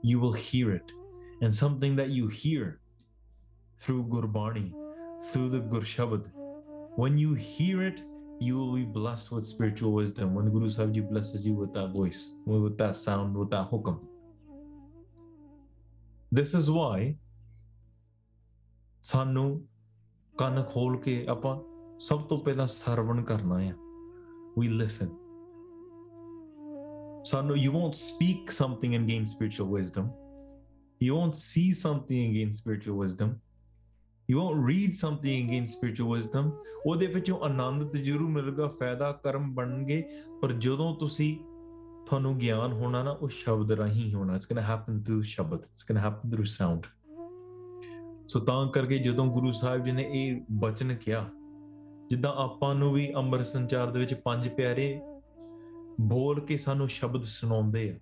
[0.02, 0.92] You will hear it.
[1.42, 2.80] And something that you hear
[3.80, 4.74] through gurbani
[5.32, 6.24] through the gurshabad
[6.96, 8.04] when you hear it
[8.41, 11.89] you will be blessed with spiritual wisdom when Guru Sahib Ji blesses you with that
[11.91, 13.99] voice, with that sound, with that hukam.
[16.31, 17.17] This is why
[19.03, 19.67] ਸਾਨੂੰ
[20.39, 21.57] ਕੰਨ ਖੋਲ ਕੇ ਆਪਾਂ
[22.07, 23.75] ਸਭ ਤੋਂ ਪਹਿਲਾਂ ਸਰਵਣ ਕਰਨਾ ਹੈ
[24.59, 25.09] we listen
[27.31, 30.11] ਸਾਨੂੰ you won't speak something and gain spiritual wisdom
[31.07, 33.33] you won't see something and gain spiritual wisdom
[34.32, 36.52] you won't read something and gain spiritual wisdom.
[36.86, 40.10] ਉਹਦੇ ਵਿੱਚੋਂ ਆਨੰਦ ਤੇ ਜ਼ਰੂਰ ਮਿਲੇਗਾ, ਫਾਇਦਾ, ਕਰਮ ਬਣਨਗੇ।
[40.42, 41.38] ਪਰ ਜਦੋਂ ਤੁਸੀਂ
[42.06, 45.60] ਤੁਹਾਨੂੰ ਗਿਆਨ ਹੋਣਾ ਨਾ, ਉਹ ਸ਼ਬਦ ਰਾਹੀਂ ਹੀ ਹੋਣਾ। It's going happen through shabad.
[45.64, 46.86] It's going happen through sound
[48.28, 51.30] so ਤਾਂ ਕਰਕੇ ਜਦੋਂ ਗੁਰੂ ਸਾਹਿਬ ਜੀ ਨੇ ਇਹ ਬਚਨ ਕਿਹਾ,
[52.10, 55.02] ਜਿੱਦਾਂ ਆਪਾਂ ਨੂੰ ਵੀ ਅੰਮ੍ਰਿਤ ਸੰਚਾਰ ਦੇ ਵਿੱਚ ਪੰਜ ਪਿਆਰੇ
[56.02, 57.94] ਬੋਲ ਕੇ ਸਾਨੂੰ ਸ਼ਬਦ ਸੁਣਾਉਂਦੇ ਆ।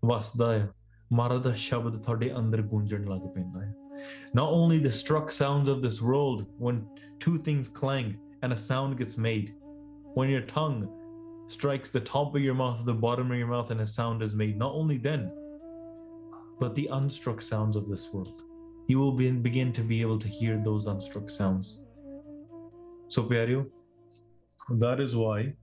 [0.05, 0.69] ਵਸਦਾ ਹੈ
[1.13, 3.73] ਮਹਾਰਾਜ ਦਾ ਸ਼ਬਦ ਤੁਹਾਡੇ ਅੰਦਰ ਗੂੰਜਣ ਲੱਗ ਪੈਂਦਾ ਹੈ
[4.39, 6.81] not only the struck sounds of this world when
[7.25, 8.11] two things clang
[8.43, 9.60] and a sound gets made
[10.15, 10.87] when your tongue
[11.47, 14.35] strikes the top of your mouth the bottom of your mouth and a sound is
[14.35, 15.31] made not only then
[16.59, 18.41] but the unstruck sounds of this world
[18.87, 21.79] you will be, begin to be able to hear those unstruck sounds
[23.07, 23.65] so ਪਿਆਰਿਓ
[24.79, 25.53] that is why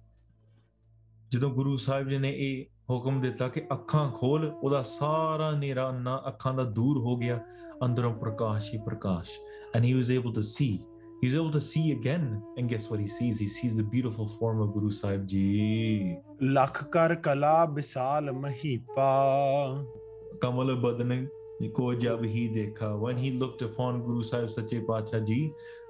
[1.33, 6.23] ਜਦੋਂ ਗੁਰੂ ਸਾਹਿਬ ਜੀ ਨੇ ਇਹ ਹੁਕਮ ਦਿੱਤਾ ਕਿ ਅੱਖਾਂ ਖੋਲ ਉਹਦਾ ਸਾਰਾ ਹਨੇਰਾ ਨਾ
[6.29, 7.41] ਅੱਖਾਂ ਦਾ ਦੂਰ ਹੋ ਗਿਆ
[7.85, 9.31] ਅੰਦਰੋਂ ਪ੍ਰਕਾਸ਼ ਹੀ ਪ੍ਰਕਾਸ਼
[9.77, 10.73] and he was able to see
[11.22, 14.28] he was able to see again and guess what he sees he sees the beautiful
[14.28, 19.26] form of guru sahib ji ਲਖ ਕਰ ਕਲਾ ਵਿਸਾਲ ਮਹੀਪਾ
[20.46, 21.28] kamal badan
[21.78, 25.40] ko jab hi dekha when he looked upon guru sahib sache pacha ji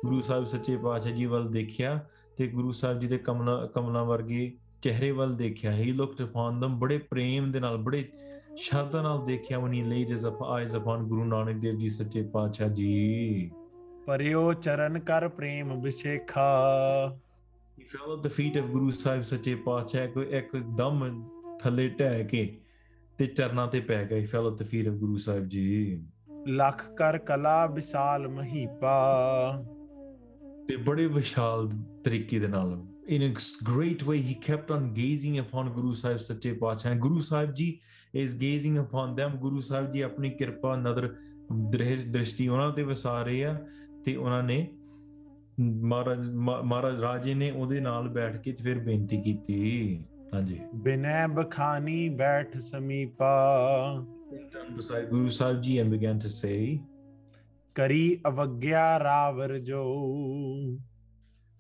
[0.08, 2.08] guru sahib sache pacha ji ਵੱਲ ਦੇਖਿਆ
[2.38, 6.78] ਤੇ ਗੁਰੂ ਸਾਹਿਬ ਜੀ ਦੇ ਕਮਲਾ ਕਮਲਾਂ ਵਰਗੇ ਚਿਹਰੇ ਵੱਲ ਦੇਖਿਆ he looked upon them
[6.78, 8.10] ਬੜੇ ਪ੍ਰੇਮ ਦੇ ਨਾਲ ਬੜੇ
[8.56, 12.70] ਸ਼ਰਧਾ ਨਾਲ ਦੇਖਿਆ when he laid his eyes upon ਗੁਰੂ ਨਾਨਕ ਦੇਵ ਜੀ ਸੱਚੇ ਪਾਤਸ਼ਾਹ
[12.70, 13.52] ਜੀ
[14.10, 16.44] ਪਰਿਓ ਚਰਨ ਕਰ ਪ੍ਰੇਮ ਵਿਸੇਖਾ
[17.80, 21.04] he fell at the feet of ਗੁਰੂ ਸਾਹਿਬ ਸੱਚੇ ਪਾਤਸ਼ਾਹ ਕੋ ਇੱਕਦਮ
[21.62, 22.42] ਥੱਲੇ ਢਹਿ ਕੇ
[23.18, 26.02] ਤੇ ਚਰਨਾਂ ਤੇ ਪੈ ਗਿਆ he fell at the feet of ਗੁਰੂ ਸਾਹਿਬ ਜੀ
[26.48, 28.96] ਲਖ ਕਰ ਕਲਾ ਵਿਸਾਲ ਮਹੀਪਾ
[30.68, 31.70] ਤੇ ਬੜੇ ਵਿਸ਼ਾਲ
[32.04, 32.78] ਤਰੀਕੇ ਦੇ ਨਾਲ
[33.16, 33.32] in a
[33.68, 36.52] great way he kept on gazing upon guru sahib sache
[36.90, 37.72] and guru sahib ji
[38.24, 41.16] is gazing upon them guru sahib ji ਆਪਣੀ ਕਿਰਪਾ ਨਦਰ
[41.72, 43.60] ਦ੍ਰਿਸ਼ ਦ੍ਰਿਸ਼ਟੀ ਉਹਨਾਂ ਤੇ ਵਸਾ ਰਹੇ ਆ
[44.09, 44.67] ਤੇ ਉਹਨਾਂ ਨੇ
[45.61, 50.05] ਮਹਾਰਾਜ ਮਹਾ- ਮਹਾਰਾਜ ਰਾਜੇ ਨੇ ਉਹਦੇ ਨਾਲ ਬੈਠ ਕੇ ਤੇ ਫਿਰ ਬੇਨਤੀ ਕੀਤੀ
[50.35, 53.31] ਹਾਂਜੀ ਬਿਨੈ ਬਖਾਨੀ ਬੈਠ ਸਮੀਪਾ
[54.77, 56.79] beside guru sahib ji and began to say
[57.77, 59.83] ਕਰੀ ਅਵਗਿਆ ਰਾਵਰ ਜੋ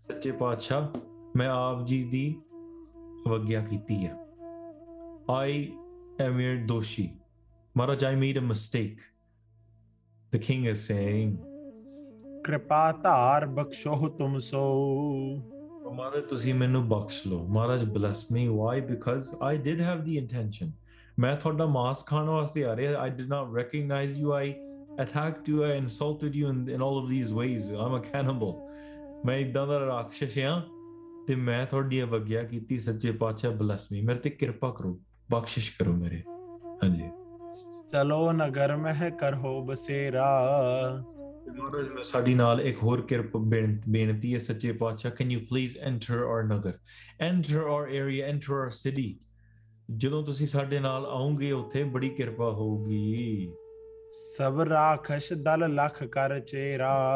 [0.00, 0.88] ਸੱਚੇ ਪਾਤਸ਼ਾਹ
[1.36, 2.26] ਮੈਂ ਆਪ ਜੀ ਦੀ
[3.26, 4.16] ਅਵਗਿਆ ਕੀਤੀ ਹੈ
[5.34, 5.50] I
[6.22, 7.05] am your doshi.
[7.74, 8.98] Maharaj, I made a mistake.
[10.32, 11.30] The king is saying,
[12.43, 14.85] ਕਿਰਪਾ ਧਾਰ ਬਖਸ਼ੋ ਤੁਮ ਸੋ।
[15.93, 20.71] ਮਹਾਰਾਜ ਤੁਸੀਂ ਮੈਨੂੰ ਬਖਸ਼ ਲਓ। Maharaj bless me why because I did have the intention
[21.19, 24.53] ਮੈਂ ਤੁਹਾਡਾ ਮਾਸ ਖਾਣ ਵਾਸਤੇ ਆ ਰਿਹਾ। I did not recognise you I
[25.01, 28.53] attacked you I insulted you in all of these ways I'm a cannibal
[29.25, 30.61] ਮੈਂ ਇਦਾਂ ਦਾ ਰਾਖਸ਼ ਹਾਂ
[31.27, 34.99] ਤੇ ਮੈਂ ਤੁਹਾਡੀ ਅਵਗਿਆ ਕੀਤੀ। ਸੱਚੇ ਪਾਤਸ਼ਾਹ ਬਲੈਸ ਮੀ ਮੇਰੇ ਤੇ ਕਿਰਪਾ ਕਰੋ।
[35.31, 36.23] ਬਖਸ਼ਿਸ਼ ਕਰੋ ਮੇਰੇ।
[36.83, 37.09] ਹਾਂਜੀ।
[37.91, 40.53] ਚਲੋ ਨਗਰ ਮਹਿ ਕਰੋ ਬਸੇਰਾ।
[41.57, 46.23] ਮਹਾਰਾਜ ਸਾਡੀ ਨਾਲ ਇੱਕ ਹੋਰ ਕਿਰਪ ਬੇਨ- ਬੇਨਤੀ ਹੈ ਸੱਚੇ ਪਾਤਸ਼ਾਹ can you please enter
[46.23, 46.73] our nagar?
[47.21, 49.19] Enter our area enter our city
[49.97, 53.53] ਜਦੋਂ ਤੁਸੀਂ ਸਾਡੇ ਨਾਲ ਆਉਂਗੇ ਉੱਥੇ ਬੜੀ ਕਿਰਪਾ ਹੋਊਗੀ।
[54.37, 57.11] ਸਭ ਰਾਖਸ਼ ਦਲ ਲਖ ਕਰ ਚੇਰਾ।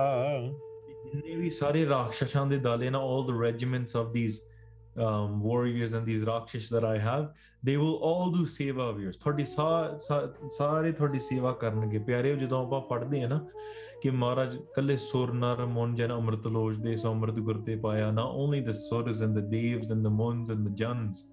[1.06, 4.54] ਜਿੰਨੇ ਵੀ ਸਾਰੇ ਰਾਖਸ਼ਾਂ ਦੇ ਦਲ ਨਾ all the regiments of these
[4.94, 7.30] um, warriors and these ਰਾਖਸ਼ that I have
[7.70, 9.12] they will all do ਸੇਵਾ of yours.
[9.20, 9.46] ਤੁਹਾਡੀ
[10.50, 13.48] ਸਾਰੇ ਤੁਹਾਡੀ ਸੇਵਾ ਕਰਨਗੇ। ਪਿਆਰਿਓ ਜਦੋਂ ਆਪਾਂ ਪੜ੍ਹਦੇ ਆ ਨਾ
[14.04, 18.12] ਕਿ ਮਹਾਰਾਜ ਕੱਲੇ ਸੁਰ ਨਰ ਮਨ ਜਨ, ਅੰਮ੍ਰਿਤ ਲੋਜ ਦੇ ਸੋ ਅੰਮ੍ਰਿਤ ਗੁਰ ਤੇ ਪਾਇਆ,
[18.12, 21.24] ਨਾ only the surs and the devs and the mans and the jans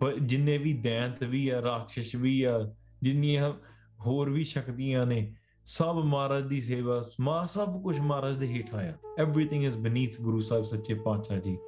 [0.00, 3.52] ਪਰ ਜਿੰਨੇ ਵੀ ਦੈਂਤ ਵੀ ਆ, ਰਾਖਸ਼ ਵੀ ਆ, ਜਿੰਨੀਆਂ
[4.00, 5.34] ਹੋਰ ਵੀ ਸ਼ਕਤੀਆਂ ਨੇ,
[5.64, 10.40] ਸਭ ਮਹਾਰਾਜ ਦੀ ਸੇਵਾ ਮਾ ਸਭ ਕੁਝ ਮਹਾਰਾਜ ਦੇ ਹੇਠ ਆਇਆ ਐਵਰੀਥਿੰਗ ਇਜ਼ ਬਨੀਥ ਗੁਰੂ
[10.40, 11.58] ਸਾਹਿਬ ਸੱਚੇ ਪਾਤਸ਼ਾਹ ਜੀ।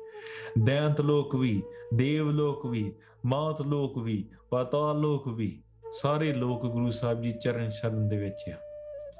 [0.64, 1.62] ਦੈਂਤ ਲੋਕ ਵੀ,
[1.94, 2.92] ਦੇਵ ਲੋਕ ਵੀ,
[3.26, 5.62] ਮਾਤ ਲੋਕ ਵੀ, ਪਾਤਾਲ ਲੋਕ ਵੀ,
[5.94, 8.57] ਸਾਰੇ ਲੋਕ ਗੁਰੂ ਸਾਹਿਬ ਜੀ ਚਰਨ ਸ਼ਰਨ ਦੇ ਵਿੱਚ ਆ।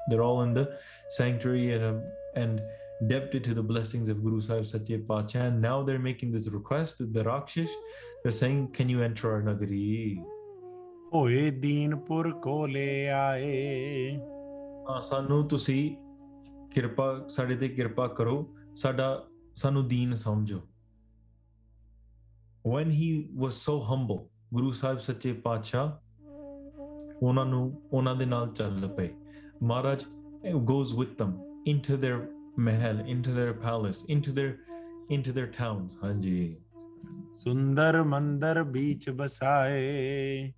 [0.09, 0.65] They're all in the
[1.09, 2.03] sanctuary and um,
[2.35, 2.61] and
[3.01, 5.59] indebted to the blessings of Guru Sahib Satya Pachan.
[5.59, 7.69] Now they're making this request to the Rakhshish.
[8.23, 10.19] They're saying, Can you enter our Nagari?
[11.13, 14.17] ਹੋਏ ਦੀਨਪੁਰ ਕੋ ਲੈ ਆਏ
[15.03, 15.95] ਸਾਨੂੰ ਤੁਸੀਂ
[16.71, 20.13] ਕਿਰਪਾ ਸਾਡੇ ਤੇ ਕਿਰਪਾ ਕਰੋ ਸਾਡਾ ਸਾਨੂੰ ਦੀਨ
[22.69, 23.07] when he
[23.43, 24.19] was so humble
[24.55, 25.91] guru sahib sache ਪਾਤਸ਼ਾਹ
[27.23, 29.09] ਉਹਨਾਂ ਨੂੰ ਉਹਨਾਂ ਦੇ ਨਾਲ ਚੱਲ ਪਏ
[29.59, 30.03] Maharaj
[30.43, 34.57] eh, goes with them into their mahal, into their palace into their
[35.09, 35.97] into their towns.
[36.01, 36.57] Haji, जी
[37.43, 40.53] सुंदर मंदर बीच बसाए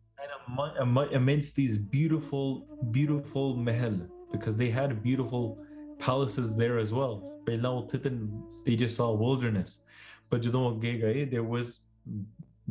[1.13, 3.99] amidst these beautiful beautiful mahal
[4.31, 5.59] because they had beautiful
[5.99, 7.41] palaces there as well.
[7.45, 9.81] They just saw wilderness.
[10.29, 11.79] But there was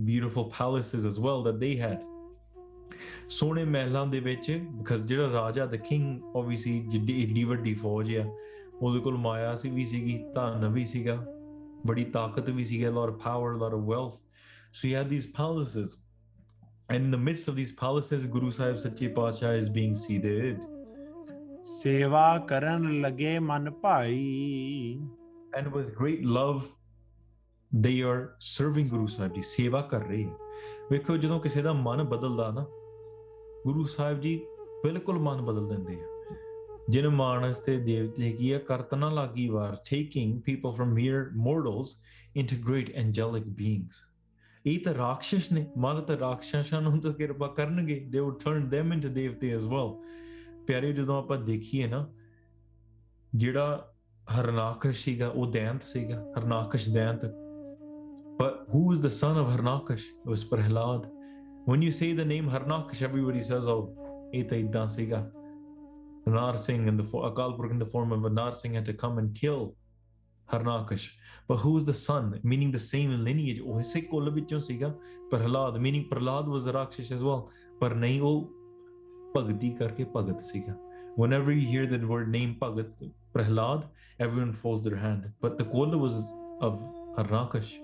[0.05, 2.05] beautiful palaces as well that they had.
[3.29, 8.37] ਸੋਹਣੇ ਮਹਿਲਾਂ ਦੇ ਵਿੱਚ because ਜਿਹੜਾ ਰਾਜਾ ਦਾ king obviously ਜਿੱਡੀ ਏਡੀ ਵੱਡੀ ਫੌਜ ਆ।
[8.83, 11.27] ਉਹਦੇ ਕੋਲ ਮਾਇਆ ਸੀ ਵੀ ਸੀਗੀ ਧਨ ਵੀ ਸੀਗਾ
[11.87, 14.13] ਬੜੀ ਤਾਕਤ ਵੀ ਸੀਗੀ lot of power lot of wealth
[14.73, 15.99] so he had these palaces
[16.91, 20.61] and in the midst of these palaces Guru Sahib Sache Patshah is being seated
[21.63, 25.01] ਸੇਵਾ ਕਰਨ ਲਗੇ ਮਨ ਭਾਈ।
[25.55, 26.63] And with great love
[27.77, 30.29] they are serving Guru Sahib ਦੀ ਸੇਵਾ ਕਰ ਰਹੇ।
[30.93, 32.67] ਵੇਖੋ ਜਦੋਂ ਕਿਸੇ ਦਾ ਮਨ ਬਦਲਦਾ ਨਾ
[33.67, 34.41] ਗੁਰੂ ਸਾਹਿਬ ਜੀ
[34.85, 36.07] ਬਿਲਕੁਲ ਮਨ ਬਦਲ ਦਿੰਦੇ ਆ
[36.91, 41.95] ਜਿਨ ਮਾਨਸ ਤੇ ਦੇਵਤੇ ਕੀ ਆ ਕਰਤਨਾ ਲਾਗੀ ਵਾਰ taking people from mere mortals
[42.37, 44.07] into great angelic beings
[44.67, 48.95] ਇਹ ਤਾਂ ਰਾਖਸ਼ਸ ਨੇ ਮਨ ਤਾਂ ਰਾਖਸ਼ਾਂ ਨੂੰ ਤਾਂ ਕਿਰਪਾ ਕਰਨਗੇ they will turn them
[48.95, 49.95] into devte as well
[50.67, 52.07] ਪਿਆਰੇ ਜਦੋਂ ਆਪਾਂ ਦੇਖੀਏ ਨਾ
[53.35, 53.95] ਜਿਹੜਾ
[54.41, 57.25] ਹਰਨਾਕਸ਼ ਸੀਗਾ ਉਹ ਦੈਂਤ ਸੀਗਾ Harnakash ਦੈਂਤ
[58.39, 60.05] but who is the son of Harnakash?
[60.25, 61.18] It was Prahlad.
[61.69, 63.95] When you say the name Harnaksh, everybody says, oh,
[64.35, 65.31] ita Iddan Siga.
[66.25, 68.95] Nar Singh and the Akalpurk uh, in the form of a Nar Singh had to
[68.95, 69.77] come and kill
[70.51, 71.11] Harnakash.
[71.47, 72.41] But who is the son?
[72.43, 73.61] Meaning the same lineage.
[73.61, 74.95] Oh, hisse kola siga
[75.31, 75.79] Prahlad.
[75.79, 77.51] Meaning Prahlad was a Rakshas as well.
[77.79, 78.51] But nahi oh
[79.35, 80.75] Pagdi karke Pagat siga.
[81.17, 83.85] Whenever you hear the word name Pagat, Prahlad,
[84.19, 85.31] everyone folds their hand.
[85.43, 86.81] But the kola was of
[87.19, 87.77] Harnakash.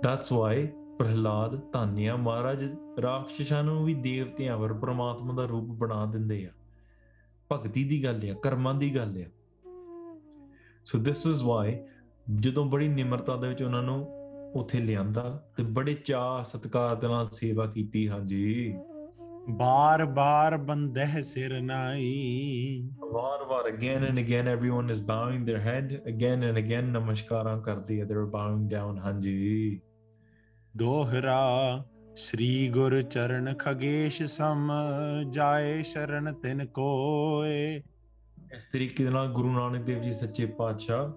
[0.00, 6.46] That's why Prahlad, Tanya, Maharaj, ਰਾਖਸ਼ਾਂ ਨੂੰ ਵੀ ਦੇਵਤਿਆਂ ਵਰ ਪ੍ਰਮਾਤਮਾ ਦਾ ਰੂਪ ਬਣਾ ਦਿੰਦੇ
[6.46, 6.50] ਆ।
[7.52, 9.30] ਭਗਤੀ ਦੀ ਗੱਲ ਆ ਕਰਮਾਂ ਦੀ ਗੱਲ ਆ।
[10.84, 11.78] ਸੋ ਦਿਸ ਇਜ਼ ਵਾਈ
[12.40, 14.06] ਜਦੋਂ ਬੜੀ ਨਿਮਰਤਾ ਦੇ ਵਿੱਚ ਉਹਨਾਂ ਨੂੰ
[14.54, 18.74] ਉੱਥੇ ਲਿਆਂਦਾ ਤੇ ਬੜੇ ਚਾਅ ਸਤਿਕਾਰ ਦੇ ਨਾਲ ਸੇਵਾ ਕੀਤੀ ਹਾਂਜੀ।
[19.50, 26.50] ਬਾਰ ਬਾਰ ਬੰਦਹਿ ਸਿਰ ਨਾਈ। ਵਾਰ again and again everyone is bowing their head again
[26.50, 29.80] and again ਨਮਸਕਾਰਾਂ ਕਰਦੇ ਆ they're bowing down ਹਾਂਜੀ।
[30.76, 31.84] ਦੋਹਰਾ
[32.16, 34.72] ਸ੍ਰੀ ਗੁਰ ਚਰਨ ਖਗੇਸ਼ ਸਮ
[35.30, 37.82] ਜਾਏ ਸ਼ਰਨ ਤਿਨ ਕੋਏ।
[38.54, 41.12] ਇਸ ਤਰੀਕੇ ਦੇ ਨਾਲ ਗੁਰੂ ਨਾਨਕ ਦੇਵ ਜੀ ਸੱਚੇ ਪਾਤਸ਼ਾਹ,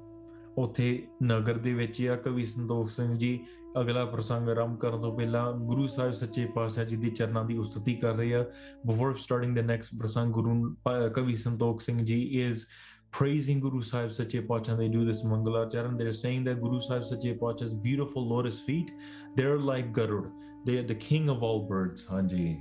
[0.58, 3.39] ਉਥੇ ਨਗਰ ਦੇ ਵਿੱਚ ਆ, ਕਵੀ ਸੰਤੋਖ ਸਿੰਘ ਜੀ,
[3.80, 7.95] ਅਗਲਾ ਪ੍ਰਸੰਗ ਆਰੰਭ ਕਰਨ ਤੋਂ ਪਹਿਲਾਂ ਗੁਰੂ ਸਾਹਿਬ ਸੱਚੇ ਪਾਤਸ਼ਾਹ ਜੀ ਦੀ ਚਰਨਾਂ ਦੀ ਉਸਤਤੀ
[7.95, 8.45] ਕਰ ਰਹੇ ਆ।
[8.88, 12.58] ਬਿਫੋਰ ਸਟਾਰਟਿੰਗ ਦ ਨੈਕਸਟ ਪ੍ਰਸੰਗ, ਗੁਰੂ ਪ- ਕਵੀ ਸੰਤੋਖ ਸਿੰਘ ਜੀ is
[13.14, 14.74] praising Guru Sahib Sache Pacha.
[14.76, 15.97] They do this Mangala Charan.
[15.97, 18.91] They're saying that Guru Sahib Sache Pacha's beautiful lotus feet,
[19.37, 20.31] they're like Garud.
[20.64, 22.07] They are the king of all birds.
[22.09, 22.59] Hanji.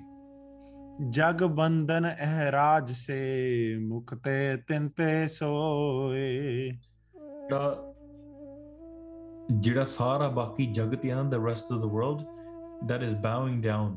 [1.16, 7.94] ਜਗ ਬੰਦਨ ਇਹ ਰਾਜ ਸੇ ਮੁਕਤੇ ਤਿਨ ਤੇ ਸੋਏ ਜਿਹੜਾ
[9.52, 12.26] ਜਿਹੜਾ ਸਾਰਾ ਬਾਕੀ ਜਗਤ ਹੈ ਨਾ the rest of the world
[12.92, 13.96] that is bowing down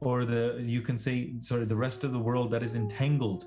[0.00, 1.14] or the you can say
[1.50, 3.46] sorry the rest of the world that is entangled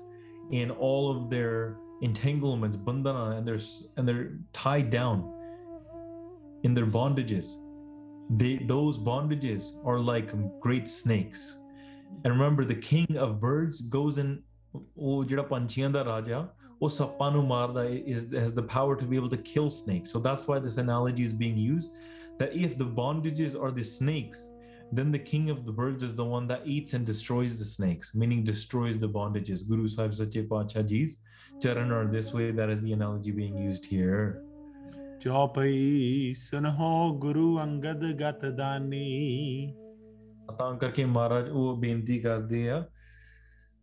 [0.62, 3.59] in all of their entanglements, bandana, and they're
[3.97, 5.33] and they're tied down
[6.63, 7.57] in their bondages.
[8.29, 11.57] They those bondages are like great snakes.
[12.23, 14.43] And remember, the king of birds goes in.
[14.75, 16.47] O oh, jira panchianda raja,
[16.81, 20.47] oh, o ਉਹ is has the power to be able to kill snakes so that's
[20.47, 21.93] why this analogy is being used
[22.37, 24.51] that if the bondages are the snakes
[24.91, 28.15] then the king of the birds is the one that eats and destroys the snakes
[28.15, 31.17] meaning destroys the bondages guru sahib sache paatshah ji's
[31.59, 32.51] चरण or this way.
[32.51, 34.41] That is the analogy being used here.
[35.23, 36.91] चौपाई सुनहो
[37.21, 39.05] गुरु अंगद गत दानी
[40.57, 42.83] ਤਾਂ ਕਰਕੇ ਮਹਾਰਾਜ ਉਹ ਬੇਨਤੀ ਕਰਦੇ ਆ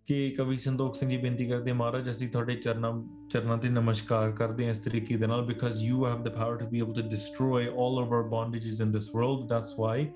[0.09, 2.91] ਕਿ ਕਵੀ ਸੰਦੋਖ ਸਿੰਘ ਜੀ ਬੇਨਤੀ ਕਰਦੇ ਮਹਾਰਾਜ ਅਸੀਂ ਤੁਹਾਡੇ ਚਰਨਾਂ
[3.31, 6.67] ਚਰਨਾਂ ਤੇ ਨਮਸਕਾਰ ਕਰਦੇ ਹਾਂ ਇਸ ਤਰੀਕੇ ਦੇ ਨਾਲ because you have the power to
[6.67, 10.07] be able to destroy all our bondages in this world that's why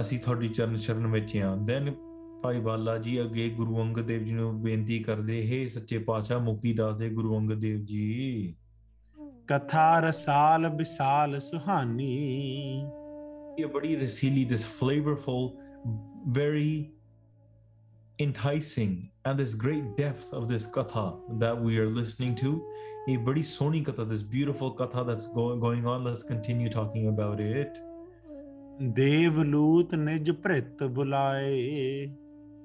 [0.00, 1.94] ਅਸੀਂ ਤੁਹਾਡੀ ਚਰਨ ਸ਼ਰਨ ਵਿੱਚ ਆ ਦੈਨ
[2.43, 6.73] ਭਾਈ ਬਾਲਾ ਜੀ ਅੱਗੇ ਗੁਰੂ ਅੰਗਦ ਦੇਵ ਜੀ ਨੂੰ ਬੇਨਤੀ ਕਰਦੇ ਹੇ ਸੱਚੇ ਪਾਤਸ਼ਾਹ ਮੁਕਤੀ
[6.73, 8.55] ਦਾਸ ਦੇ ਗੁਰੂ ਅੰਗਦ ਦੇਵ ਜੀ
[9.47, 12.83] ਕਥਾ ਰਸਾਲ ਵਿਸਾਲ ਸੁਹਾਨੀ
[13.59, 15.49] ਇਹ ਬੜੀ ਰਸੀਲੀ this flavorful
[16.37, 16.83] very
[18.25, 18.93] enticing
[19.27, 21.07] and this great depth of this katha
[21.41, 22.51] that we are listening to
[23.13, 27.63] a badi soni katha this beautiful katha that's going going on let's continue talking about
[27.63, 27.81] it
[28.83, 32.07] ਦੇਵ ਲੂਤ ਨਿਜ ਭ੍ਰਿਤ ਬੁਲਾਏ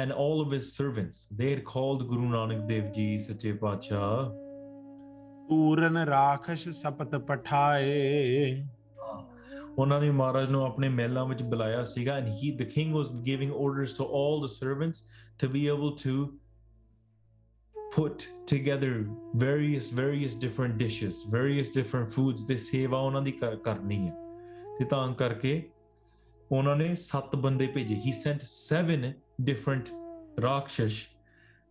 [0.02, 4.30] and all of his servants they had called guru nanak dev ji sache pacha
[5.48, 8.66] ਪੂਰਨ ਰਾਖਸ਼ ਸਪਤ ਪਠਾਏ
[9.78, 13.52] ਉਹਨਾਂ ਨੇ ਮਹਾਰਾਜ ਨੂੰ ਆਪਣੇ ਮਹਿਲਾਂ ਵਿੱਚ ਬੁਲਾਇਆ ਸੀਗਾ and he the king was giving
[13.66, 15.02] orders to all the servants
[15.42, 16.34] to be able to
[17.96, 18.92] put together
[19.42, 24.14] various various different dishes various different foods ਤੇ ਸੇਵਾ ਉਹਨਾਂ ਦੀ ਕਰ- ਕਰਨੀ ਹੈ
[24.78, 25.52] ਤੇ ਤਾਂ ਕਰਕੇ
[26.52, 29.06] ਉਹਨਾਂ ਨੇ ਸੱਤ ਬੰਦੇ ਭੇਜੇ he sent seven
[29.50, 29.92] different
[30.42, 31.04] ਰਾਖਸ਼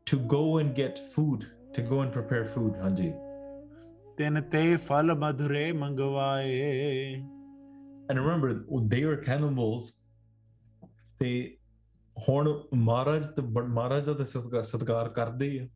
[0.07, 1.43] to go and get food
[1.75, 3.11] to go and prepare food ਹਾਂਜੀ
[4.17, 7.23] ਤਿਨ ਤੇ ਫਲ ਮਧੁਰੇ ਮੰਗਵਾਏ
[8.11, 8.49] And remember,
[8.91, 9.85] they were cannibals.
[11.19, 11.57] ਤੇ
[12.17, 15.67] ਹੁਣ ਮਹਾਰਾਜ ਤੇ ਬ- ਮਹਾਰਾਜ ਦਾ ਤਾਂ ਸਤਿਕਾਰ- ਸਤਿਕਾਰ ਕਰਦੇ ਆ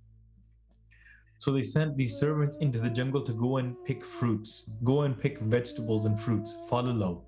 [1.41, 5.19] So they sent these servants into the jungle to go and pick fruits, go and
[5.19, 7.23] pick vegetables and fruits, ਫਲ ਲਾਓ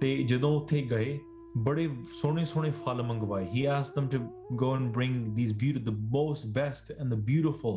[0.00, 1.18] ਤੇ ਜਦੋਂ ਉੱਥੇ ਗਏ
[1.66, 1.88] ਬੜੇ
[2.20, 4.20] ਸੋਹਣੇ ਸੋਹਣੇ ਫਲ ਮੰਗਵਾਏ he asked them to
[4.62, 7.76] go and bring these beautiful the most best and the beautiful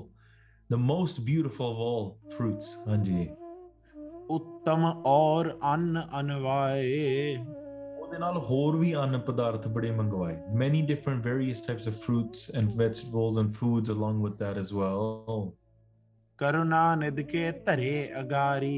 [0.73, 2.07] the most beautiful of all
[2.37, 3.27] fruits ਹਾਂਜੀ
[4.29, 7.37] ਉੱਤਮ ਔਰ ਅੰਨ ਅਨਵਾਏ
[8.11, 12.77] ਉਹਦੇ ਨਾਲ ਹੋਰ ਵੀ ਅੰਨ ਪਦਾਰਥ ਬੜੇ ਮੰਗਵਾਏ many different various types of fruits and
[12.83, 15.51] vegetables and foods along with that as well
[16.39, 18.73] Karuna ਨਿਧ K ਧਰੇ ਅਗਾਰੀ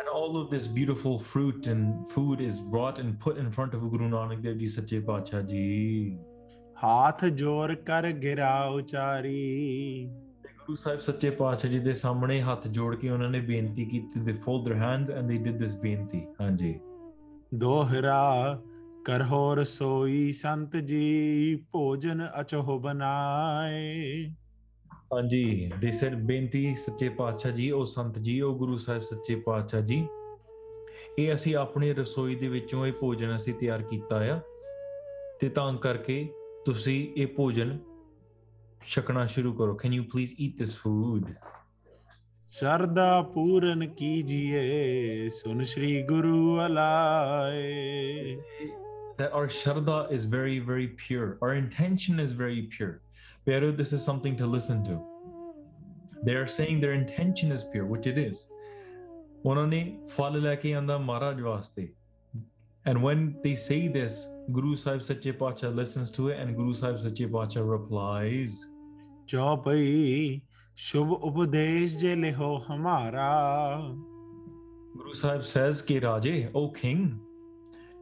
[0.00, 3.82] and all of this beautiful fruit and food is brought and put in front of
[3.94, 6.18] Guru Nanak Dev Ji Sache Pacha Ji
[6.84, 9.34] ਹਾਥ ਜੋਰ ਕਰ ਗਿਰਾ ਉਚਾਰੀ
[10.42, 14.20] ਤੇ ਗੁਰੂ ਸਾਹਿਬ ਸੱਚੇ ਪਾਤਸ਼ਾਹ ਜੀ ਦੇ ਸਾਹਮਣੇ ਹੱਥ ਜੋੜ ਕੇ ਉਹਨਾਂ ਨੇ ਬੇਨਤੀ ਕੀਤੀ
[14.28, 16.74] they fold their hands and they did this ਬੇਨਤੀ ਹਾਂਜੀ
[17.55, 18.61] ਦੋਹਰਾ
[19.05, 24.27] ਕਰਹੋ ਰਸੋਈ ਸੰਤ ਜੀ, ਭੋਜਨ ਅਚੋ ਬਨਾਏ
[25.13, 29.81] ਹਾਂਜੀ they said ਬੇਨਤੀ ਸੱਚੇ ਪਾਤਸ਼ਾਹ ਜੀ, ਉਹ ਸੰਤ ਜੀ, ਉਹ ਗੁਰੂ ਸਾਹਿਬ ਸੱਚੇ ਪਾਤਸ਼ਾਹ
[29.81, 30.07] ਜੀ।
[31.19, 34.39] ਇਹ ਅਸੀਂ ਆਪਣੀ ਰਸੋਈ ਦੇ ਵਿੱਚੋਂ ਇਹ ਭੋਜਨ ਅਸੀਂ ਤਿਆਰ ਕੀਤਾ ਆ।
[35.39, 36.29] ਤੇ ਤਾਂ ਕਰਕੇ
[36.65, 37.79] ਤੁਸੀਂ ਇਹ ਭੋਜਨ
[38.85, 41.33] ਛਕਣਾ ਸ਼ੁਰੂ ਕਰੋ। Can you please eat this food?
[42.55, 48.37] सरदा पूरन कीजिए सुन Shri guru alaye
[49.17, 51.37] that our sharda is very very pure.
[51.41, 53.01] Our intention is very pure.
[53.45, 55.01] Pero this is something to listen to.
[56.23, 58.49] They are saying their intention is pure which it is.
[62.85, 66.99] And when they say this guru sahib sache paatshah listens to it and guru sahib
[66.99, 68.67] sache paatshah replies.
[69.27, 70.41] ਚੌਪਈ
[70.79, 73.29] ਸ਼ੁਭ ਉਪਦੇਸ਼ ਜੇ ਲਿਹੋ ਹਮਾਰਾ
[74.97, 77.07] Guru Sahib says ਕਿ ਰਾਜੇ o king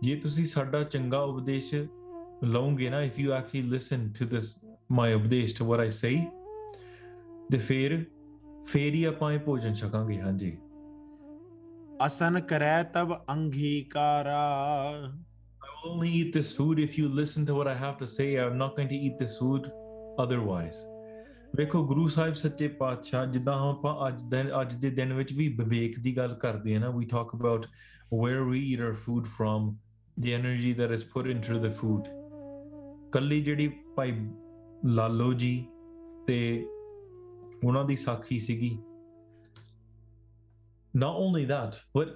[0.03, 1.73] ਜੇ ਤੁਸੀਂ ਸਾਡਾ ਚੰਗਾ ਉਪਦੇਸ਼
[2.43, 4.49] ਲਓਗੇ ਨਾ if you actually listen to this
[4.97, 6.11] my ਉਪਦੇਸ਼ to what I say
[7.51, 8.05] ਤੇ ਫਿਰ
[8.67, 10.51] ਫੇਰ ਹੀ ਆਪਾਂ ਇਹ ਭੋਜਨ ਛਕਾਂਗੇ ਹਾਂਜੀ
[12.05, 14.41] ਅਸਨ ਕਰੈ ਤਬ ਅੰਗੀਕਾਰਾ
[15.61, 18.27] I will only eat this food if you listen to what I have to say.
[18.47, 19.71] I'm not going to eat this food
[20.25, 20.94] otherwise.
[21.55, 25.99] ਵੇਖੋ ਗੁਰੂ ਸਾਹਿਬ ਸੱਚੇ ਪਾਤਸ਼ਾਹ ਜਿੱਦਾਂ ਆਪਾਂ ਅੱਜ ਦਿਨ ਅੱਜ ਦੇ ਦਿਨ ਵਿੱਚ ਵੀ ਵਿਵੇਕ
[25.99, 27.65] ਦੀ ਗੱਲ ਕਰਦੇ ਹਾਂ ਨਾ we talk about
[28.23, 29.77] where we eat our food from
[30.19, 32.03] the energy that is put into the food
[33.11, 34.11] ਕੱਲੀ ਜਿਹੜੀ ਭਾਈ
[34.85, 35.65] ਲਾਲੋ ਜੀ
[36.27, 36.67] ਤੇ
[37.65, 38.77] ਉਹਨਾਂ ਦੀ ਸਾਖੀ ਸੀਗੀ
[40.97, 42.11] not only that but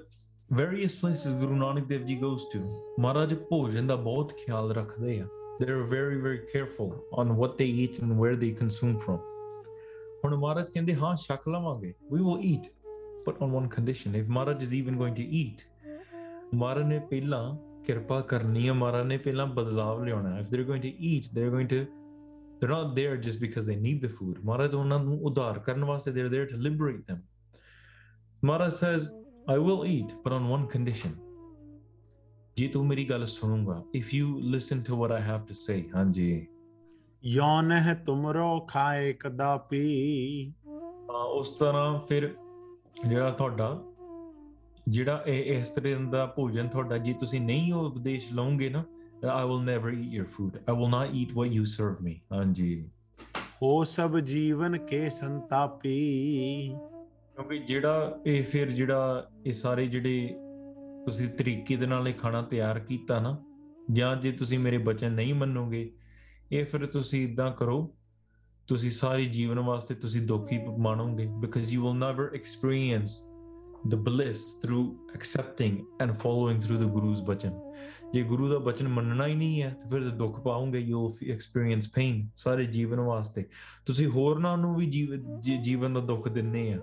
[0.60, 2.62] various places guru nanak dev ji goes to
[3.00, 5.28] ਮਹਾਰਾਜ ਭੋਜਨ ਦਾ ਬਹੁਤ ਖਿਆਲ ਰੱਖਦੇ ਆ
[5.59, 9.19] they're very very careful on what they eat and where they consume from
[10.25, 12.69] ਹੁਣ ਮਹਾਰਾਜ ਕਹਿੰਦੇ ਹਾਂ ਛਕ ਲਵਾਂਗੇ we will eat
[13.27, 15.65] but on one condition if Maharaj is even going to eat
[16.55, 17.43] ਮਹਾਰਾਜ ਨੇ ਪਹਿਲਾਂ
[17.87, 21.53] ਕਿਰਪਾ ਕਰਨੀ ਹੈ ਮਹਾਰਾਜ ਨੇ ਪਹਿਲਾਂ ਬਦਲਾਵ ਲਿਆਉਣਾ ਹੈ if they're going to eat they're
[21.57, 21.81] going to
[22.59, 26.13] they're not there just because they need the food ਮਹਾਰਾਜ ਉਹਨਾਂ ਨੂੰ ਉਧਾਰ ਕਰਨ ਵਾਸਤੇ
[26.13, 27.21] they're there to liberate them
[28.51, 29.11] Maharaj says
[29.57, 31.15] I will eat but on one condition
[32.60, 36.48] ਜੇ ਤੂੰ ਮੇਰੀ ਗੱਲ ਸੁਣੂਗਾ if you listen to what I have to say ਹਾਂਜੀ
[37.26, 40.54] ਯੋਨ ਹੈ ਤੁਮਰੋ ਖਾਏ ਕਦਾਪੀ
[41.34, 42.36] ਉਸ ਤਰ੍ਹਾਂ ਫਿਰ
[43.08, 43.84] ਜਿਹੜਾ ਤੁਹਾਡਾ
[44.90, 48.84] ਜਿਹੜਾ ਇਹ ਇਸ ਤਰ੍ਹਾਂ ਦਾ ਭੋਜਨ ਤੁਹਾਡਾ ਜੇ ਤੁਸੀਂ ਨਹੀਂ ਉਹ ਉਪਦੇਸ਼ ਲਓਗੇ ਨਾ
[49.28, 50.60] I will never eat your food.
[50.72, 52.14] I will not eat what you serve me.
[52.32, 52.90] ਹਾਂਜੀ
[53.64, 55.98] ਹੋ ਸਭ ਜੀਵਨ ਕੇ ਸੰਤਾਪੀ
[57.36, 60.49] ਕਿਉਂਕਿ ਜਿਹੜਾ ਇਹ ਫਿਰ ਜਿਹੜਾ ਇਹ ਸਾਰੇ ਜਿਹੜੇ
[61.10, 63.44] ਤੁਸੀਂ ਤਰੀਕੇ ਦੇ ਨਾਲ ਇਹ ਖਾਣਾ ਤਿਆਰ ਕੀਤਾ ਨਾ,
[63.92, 65.92] ਜਾਂ ਜੇ ਤੁਸੀਂ ਮੇਰੇ ਬਚਨ ਨਹੀਂ ਮੰਨੋਗੇ,
[66.52, 67.96] ਇਹ ਫਿਰ ਤੁਸੀਂ ਇਦਾਂ ਕਰੋ,
[68.68, 73.36] ਤੁਸੀਂ ਸਾਰੀ ਜੀਵਨ ਵਾਸਤੇ ਤੁਸੀਂ ਦੁੱਖ ਹੀ ਮਾਣੋਗੇ, because you will never experience
[73.88, 77.60] the bliss through accepting and following through the guru's ਬਚਨ
[78.14, 81.86] ਜੇ ਗੁਰੂ ਦਾ ਬਚਨ ਮੰਨਣਾ ਹੀ ਨਹੀਂ ਹੈ ਤੇ ਫਿਰ ਦੁੱਖ ਪਾਉਂਗੇ you will experience
[81.86, 83.46] pain ਸਾਰੇ ਜੀਵਨ ਵਾਸਤੇ।
[83.86, 86.80] ਤੁਸੀਂ ਹੋਰਨਾਂ ਨੂੰ ਵੀ ਜੀਵ- ਜੀ- ਜੀਵਨ ਦਾ ਦੁੱਖ ਦਿੰਨੇ ਆ।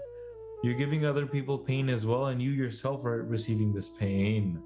[0.67, 4.59] You're giving other people pain as well, and you yourself are receiving this pain.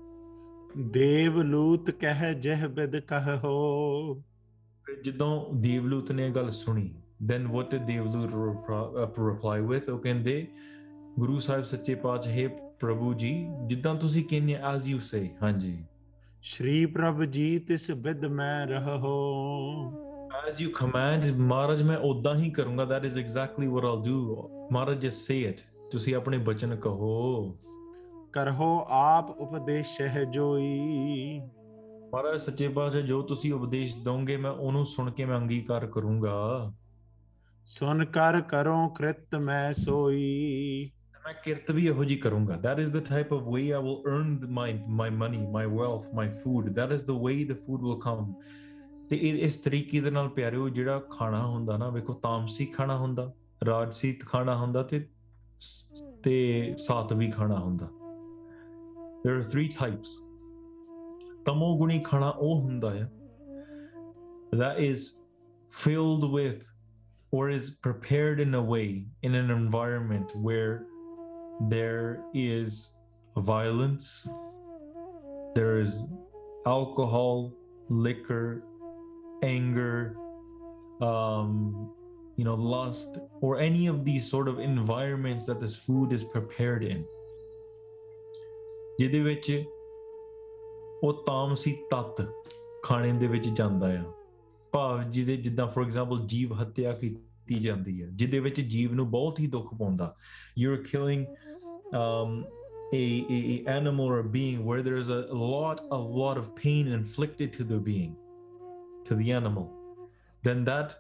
[7.21, 8.33] then what did Devloot
[9.17, 9.89] reply with?
[9.89, 10.47] Okay, ਕਹਿੰਦੇ
[11.19, 12.49] ਗੁਰੂ ਸਾਹਿਬ ਸੱਚੇ ਪਾਤਸ਼ਾਹ ਹੈ
[12.81, 13.33] ਪ੍ਰਭੂ ਜੀ
[13.67, 13.95] ਜਿੱਦਾਂ
[14.75, 15.79] as you say ਹਾਂਜੀ
[16.43, 19.13] ਸ਼੍ਰੀ ਪ੍ਰਭ ਜੀ ਤਿਸ ਵਿਦ ਮੈਂ ਰਹੋ
[20.49, 24.19] as you command maharaj ਮੈਂ ਉਦਾਂ ਹੀ ਕਰੂੰਗਾ that is exactly what i'll do
[24.77, 27.51] maharaj just say it ਤੁਸੀਂ ਆਪਣੇ ਬਚਨ ਕਹੋ।
[28.33, 31.41] ਕਰਹੋ ਆਪ ਉਪਦੇਸ਼ ਸਹਿ ਜੋਈ।
[32.15, 36.73] ਮਹਾਰਾਜ ਸੱਚੇ ਪਾਤਸ਼ਾਹ ਜੋ ਤੁਸੀਂ ਉਪਦੇਸ਼ ਦੋਗੇ ਮੈਂ ਉਹਨੂੰ ਸੁਣ ਕੇ ਮੈਂ ਅੰਗੀਕਾਰ ਕਰੂੰਗਾ।
[37.67, 40.91] ਸੁਨ ਕਰ ਕਰੋ ਕ੍ਰਿਤ ਮੈਂ ਸੋਈ।
[41.25, 44.31] ਮੈਂ ਕਿਰਤ ਵੀ ਇਹੋ ਜੀ ਕਰੂੰਗਾ। That is the type of way I will earn
[44.47, 46.69] my my money my wealth my food.
[46.69, 48.33] That is the way the food will come.
[49.09, 53.33] ਤੇ ਇਸ ਤਰੀਕੇ ਦੇ ਨਾਲ ਪਿਆਰਿਓ ਜਿਹੜਾ ਖਾਣਾ ਹੁੰਦਾ ਨਾ ਵੇਖੋ ਤਾਮਸੀ ਖਾਣਾ ਹੁੰਦਾ
[53.67, 55.09] ਰਾਜਸੀ ਖਾਣਾ ਹੁੰਦਾ ਤੇ
[56.24, 57.90] ਤੇ ਸਾਤਵੀ ਖਾਣਾ ਹੁੰਦਾ
[59.24, 60.16] there are three types
[61.46, 63.12] ਤਮੋ ਗੁਣੀ ਖਾਣਾ ਉਹ ਹੁੰਦਾ ਹੈ
[64.56, 65.06] that is
[65.84, 66.64] filled with
[67.32, 68.90] or is prepared in a way
[69.28, 70.86] in an environment where
[71.70, 72.92] there is
[73.38, 74.28] violence,
[75.54, 76.06] there is
[76.66, 77.52] alcohol,
[77.90, 78.64] liquor,
[79.44, 80.16] anger,
[81.02, 81.92] um,
[82.40, 86.84] you know, lust, or any of these sort of environments that this food is prepared
[86.84, 87.06] in.
[89.00, 89.64] ਜਿਹਦੇ ਵਿੱਚ
[91.04, 92.22] ਉਹ ਤਾਮਸੀ ਤੱਤ
[92.84, 94.04] ਖਾਣੇ ਦੇ ਵਿੱਚ ਜਾਂਦਾ ਆ
[94.72, 99.40] ਭਾਵ ਜਿਹਦੇ ਜਿੱਦਾਂ ਫੋਰ ਐਗਜ਼ਾਮਪਲ ਜੀਵ ਹੱਤਿਆ ਕੀਤੀ ਜਾਂਦੀ ਹੈ ਜਿਹਦੇ ਵਿੱਚ ਜੀਵ ਨੂੰ ਬਹੁਤ
[99.40, 100.16] ਹੀ ਦੁੱਖ ਪਾਉਂਦਾ
[100.62, 101.26] you're killing
[102.02, 102.36] um,
[102.94, 103.04] a,
[103.36, 107.54] a, a animal or a being where there's a lot a lot of pain inflicted
[107.58, 108.14] to the being
[109.10, 109.68] to the animal
[110.48, 110.96] then that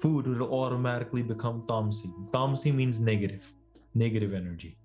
[0.00, 2.12] food will automatically become tamsi.
[2.30, 3.52] Tamsi means negative
[3.96, 4.76] negative energy.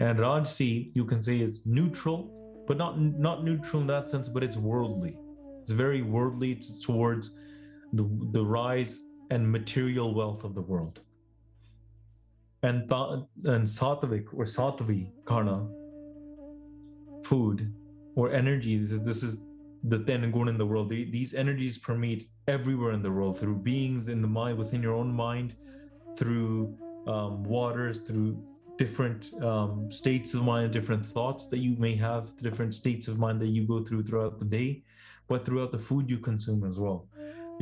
[0.00, 4.42] And rajsi you can say is neutral but not not neutral in that sense but
[4.42, 5.16] it's worldly.
[5.60, 7.38] It's very worldly it's towards
[7.92, 11.00] the the rise and material wealth of the world.
[12.62, 15.68] And tha- and sattvic or sattvi karna,
[17.24, 17.72] food
[18.14, 19.40] or energy this is, this is
[19.83, 23.57] the ten gun in the world The- these energies permeate everywhere in the world through
[23.71, 25.55] beings in the mind within your own mind
[26.17, 26.75] through
[27.07, 28.37] um, waters through
[28.77, 33.39] different um, states of mind different thoughts that you may have different states of mind
[33.41, 34.83] that you go through throughout the day
[35.27, 37.07] but throughout the food you consume as well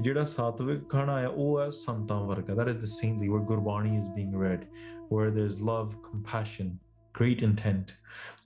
[0.01, 4.09] ਜਿਹੜਾ ਸਾਤਵਿਕ ਖਾਣਾ ਹੈ ਉਹ ਹੈ ਸੰਤਾਂ ਵਰਗਾ that is the saintly where Gurbani is
[4.17, 4.65] being read
[5.13, 6.73] where there's love compassion
[7.19, 7.93] great intent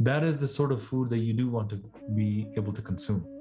[0.09, 1.79] that is the sort of food that you do want to
[2.19, 2.29] be
[2.61, 3.32] able to consume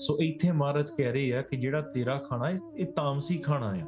[0.00, 3.86] ਸੋ ਇੱਥੇ ਮਹਾਰਾਜ ਕਹਿ ਰਹੇ ਆ ਕਿ ਜਿਹੜਾ ਤੇਰਾ ਖਾਣਾ ਇਹ ਇਹ ਤਾਮਸੀ ਖਾਣਾ ਆ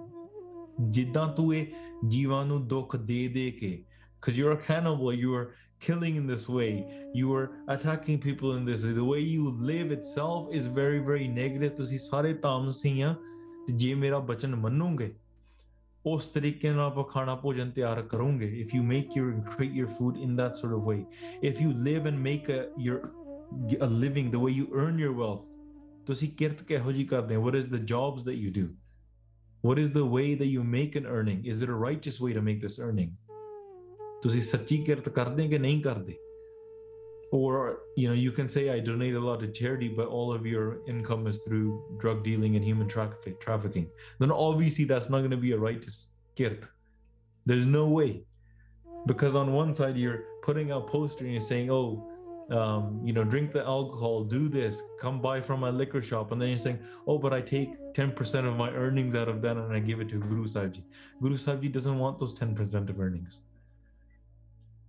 [0.80, 1.66] ਜਿੱਦਾਂ ਤੂੰ ਇਹ
[2.08, 3.84] ਜੀਵਾਂ ਨੂੰ ਦੁੱਖ ਦੇ ਦੇ ਕੇ
[4.20, 5.48] because you're a cannibal you are
[5.86, 6.68] killing in this way
[7.14, 11.76] you are attacking people in this the way you live itself is very very negative
[11.76, 13.14] ਤੁਸੀਂ ਸਾਰੇ ਤਾਮਸੀ ਆ
[13.66, 15.12] ਤੇ ਜੇ ਮੇਰਾ ਬਚਨ ਮੰਨੋਗੇ
[16.06, 20.22] ਉਸ ਤਰੀਕੇ ਨਾਲ ਆਪਾਂ ਖਾਣਾ ਭੋਜਨ ਤਿਆਰ ਕਰੋਗੇ if you make your create your food
[20.28, 20.98] in that sort of way
[21.50, 22.98] if you live and make a your
[23.86, 25.44] a living the way you earn your wealth
[26.08, 28.66] ਤੁਸੀਂ ਕਿਰਤ ਕਿਹੋ ਜੀ ਕਰਦੇ ਹੋ what is the jobs that you do
[29.68, 32.42] what is the way that you make an earning is it a righteous way to
[32.48, 33.14] make this earning
[34.22, 36.18] ਤੁਸੀਂ ਸੱਚੀ ਕਿਰਤ ਕਰਦੇ ਕਿ ਨਹੀਂ ਕਰਦੇ
[37.36, 40.44] or you know you can say i donate a lot to charity but all of
[40.50, 41.70] your income is through
[42.02, 43.86] drug dealing and human traffic trafficking
[44.22, 45.96] then obviously that's not going to be a righteous
[46.40, 46.68] kirt
[47.52, 48.10] there's no way
[49.12, 51.88] because on one side you're putting out poster and you're saying oh
[52.50, 56.40] um, you know drink the alcohol do this come buy from my liquor shop and
[56.40, 59.72] then you're saying oh but i take 10% of my earnings out of that and
[59.72, 60.84] i give it to guru sahib ji
[61.22, 63.40] guru sahib ji doesn't want those 10% of earnings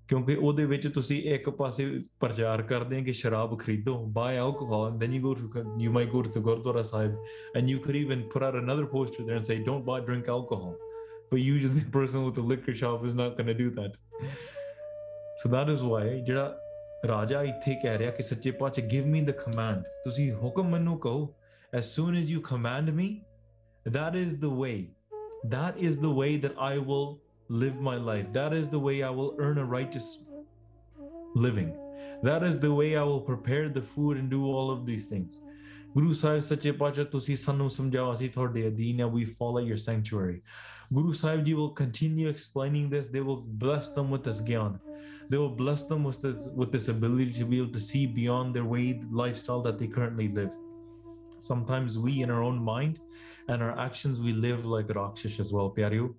[0.08, 1.86] ਕਿਉਂਕਿ ਉਹਦੇ ਵਿੱਚ ਤੁਸੀਂ ਇੱਕ ਪਾਸੇ
[2.20, 6.12] ਪ੍ਰਚਾਰ ਕਰਦੇ ਹੋ ਕਿ ਸ਼ਰਾਬ ਖਰੀਦੋ buy alcohol and then you go to you might
[6.12, 7.16] go to the Gurdwara Sahib
[7.60, 10.76] and you could even put out another poster there and say don't buy drink alcohol
[11.32, 13.98] but usually the person with the liquor shop is not going to do that
[15.44, 16.46] so that is why ਜਿਹੜਾ
[17.07, 21.35] Raja, ਇੱਥੇ ਕਹਿ ਰਿਹਾ ਕਿ ਸੱਚੇ ਪਾਤਸ਼ਾਹ give me ਦ hokam ਤੁਸੀਂ ਹੁਕਮ ਮੈਨੂੰ ਕਹੋ
[21.75, 22.41] as soon as you
[23.89, 24.79] that is the way
[25.49, 27.15] that is the way that i will
[27.63, 30.09] live my life that is the way i will earn a righteous
[31.45, 31.71] living
[32.29, 35.41] that is the way i will prepare the food and do all of these things
[35.95, 38.33] guru sahib sache paatshah tusi sanu samjhao asi
[38.67, 40.43] adina we follow your sanctuary
[40.95, 44.90] guru sahib ji will continue explaining this they will bless them with this gyan
[45.30, 48.56] They will bless them with this with this ability to be able to see beyond
[48.56, 48.86] their way
[49.22, 50.52] lifestyle that they currently live.
[51.40, 53.00] Sometimes we in our own mind
[53.48, 56.14] and our actions we live like Rakshish as well, Pyaryo.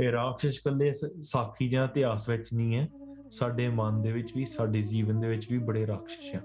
[0.00, 0.92] ਇਹ ਰਾਖਸ਼ ਕੱਲੇ
[1.22, 2.88] ਸਾਖੀ ਜਾਂ ਇਤਿਹਾਸ ਵਿੱਚ ਨਹੀਂ ਹੈ
[3.30, 6.40] ਸਾਡੇ ਮਨ ਦੇ ਵਿੱਚ ਵੀ ਸਾਡੇ ਜੀਵਨ ਦੇ ਵਿੱਚ ਵੀ ਬੜੇ ਰਾਖਸ਼ ਆ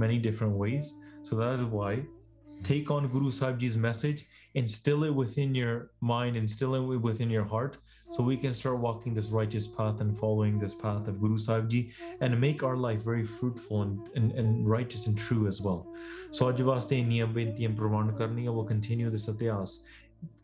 [0.00, 0.88] many different ways
[1.28, 1.92] so that is why
[2.62, 7.44] take on Guru Sahib Ji's message, instill it within your mind, instill it within your
[7.44, 7.78] heart,
[8.10, 11.68] so we can start walking this righteous path and following this path of Guru Sahib
[11.68, 15.86] Ji and make our life very fruitful and, and, and righteous and true as well.
[16.30, 19.80] So ਅੱਜ ਵਾਸਤੇ ਇੰਨੀਆਂ ਬੇਨਤੀਆਂ ਪ੍ਰਵਾਨ ਕਰਨੀਆਂ will continue this ਇਤਿਹਾਸ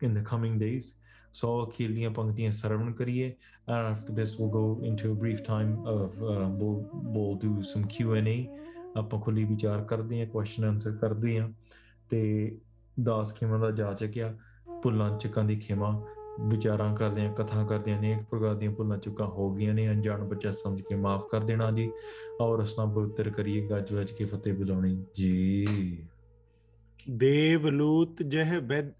[0.01, 0.93] in the coming days.
[1.41, 3.33] So ਅਖੀਰਲੀਆਂ ਪੰਕਤੀਆਂ ਸਰਵਣ ਕਰੀਏ
[3.67, 6.79] and after this we'll go into a brief time of uh, we'll,
[7.15, 8.47] we'll do some Q&A
[8.97, 11.49] ਆਪਾਂ ਖੁੱਲੀ ਵਿਚਾਰ ਕਰਦੇ ਹਾਂ ਕੁਐਸਚਨ ਆਨਸਰ ਕਰਦੇ ਹਾਂ
[12.10, 12.58] ਤੇ
[13.02, 14.36] ਦਾਸ ਖਿਮਾ ਦਾ ਜਾ ਚੱਕਿਆ।
[14.82, 16.06] ਭੁੱਲਾਂ ਚੁੱਕਾਂ ਦੀ ਖਿਮਾ,
[16.40, 20.24] ਵਿਚਾਰਾਂ ਕਰਦੇ ਹਾਂ ਕਥਾ ਕਰਦੇ ਹਾਂ ਅਨੇਕ ਪ੍ਰਕਾਰ ਦੀਆਂ ਭੁੱਲਾਂ ਚੁੱਕਾਂ ਹੋ ਗਈਆਂ ਨੇ। ਅਣਜਾਣ
[20.24, 21.90] ਬੱਚਾ ਸਮਝ ਕੇ ਮਾਫ ਕਰ ਦੇਣਾ ਜੀ।
[22.40, 25.66] ਔਰ ਅਸਨਾ ਬੁੱਤਰ ਕਰੀਏ, ਗੱਜ ਵੱਜ ਕੇ ਫਤਿਹ ਬੁਲਾਉਣੀ ਜੀ।
[27.10, 28.90] ਦੇਵਲੂਤ ਜਹ ਬਿਦ,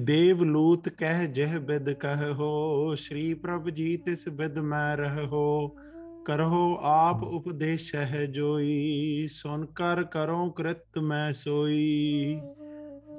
[0.00, 5.76] ਦੇਵਲੂਤ ਕਹਿ ਜਹ ਬਿਦ ਕਹਿ ਹੋ ਸ਼੍ਰੀ ਪ੍ਰਭ ਜੀ ਤਿਸ ਬਿਦ ਮੈਂ ਰਹਿ। ਹੋ
[6.24, 12.40] ਕਰਹੁ ਆਪ ਉਪਦੇਸ਼ ਹੈ ਜੋਈ ਸੁਨ ਕਰ ਕਰੋ ਕ੍ਰਿਤ ਮੈਂ ਸੋਈ।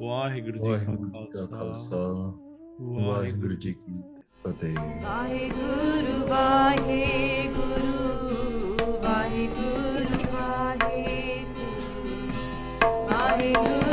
[0.01, 0.85] ਵਾਹਿਗੁਰੂ ਜੀ
[1.33, 2.33] ਕਾ ਖਾਲਸਾ।
[2.81, 4.01] ਵਾਹਿਗੁਰੂ ਜੀ ਕੀ
[4.43, 7.95] ਫਤਿਹ। ਵਾਹਿਗੁਰੂ ਵਾਹਿਗੁਰੂ
[9.03, 11.45] ਵਾਹਿਗੁਰੂ ਵਾਹਿਗੁਰੂ
[13.09, 13.90] ਵਾਹਿਗੁਰੂ।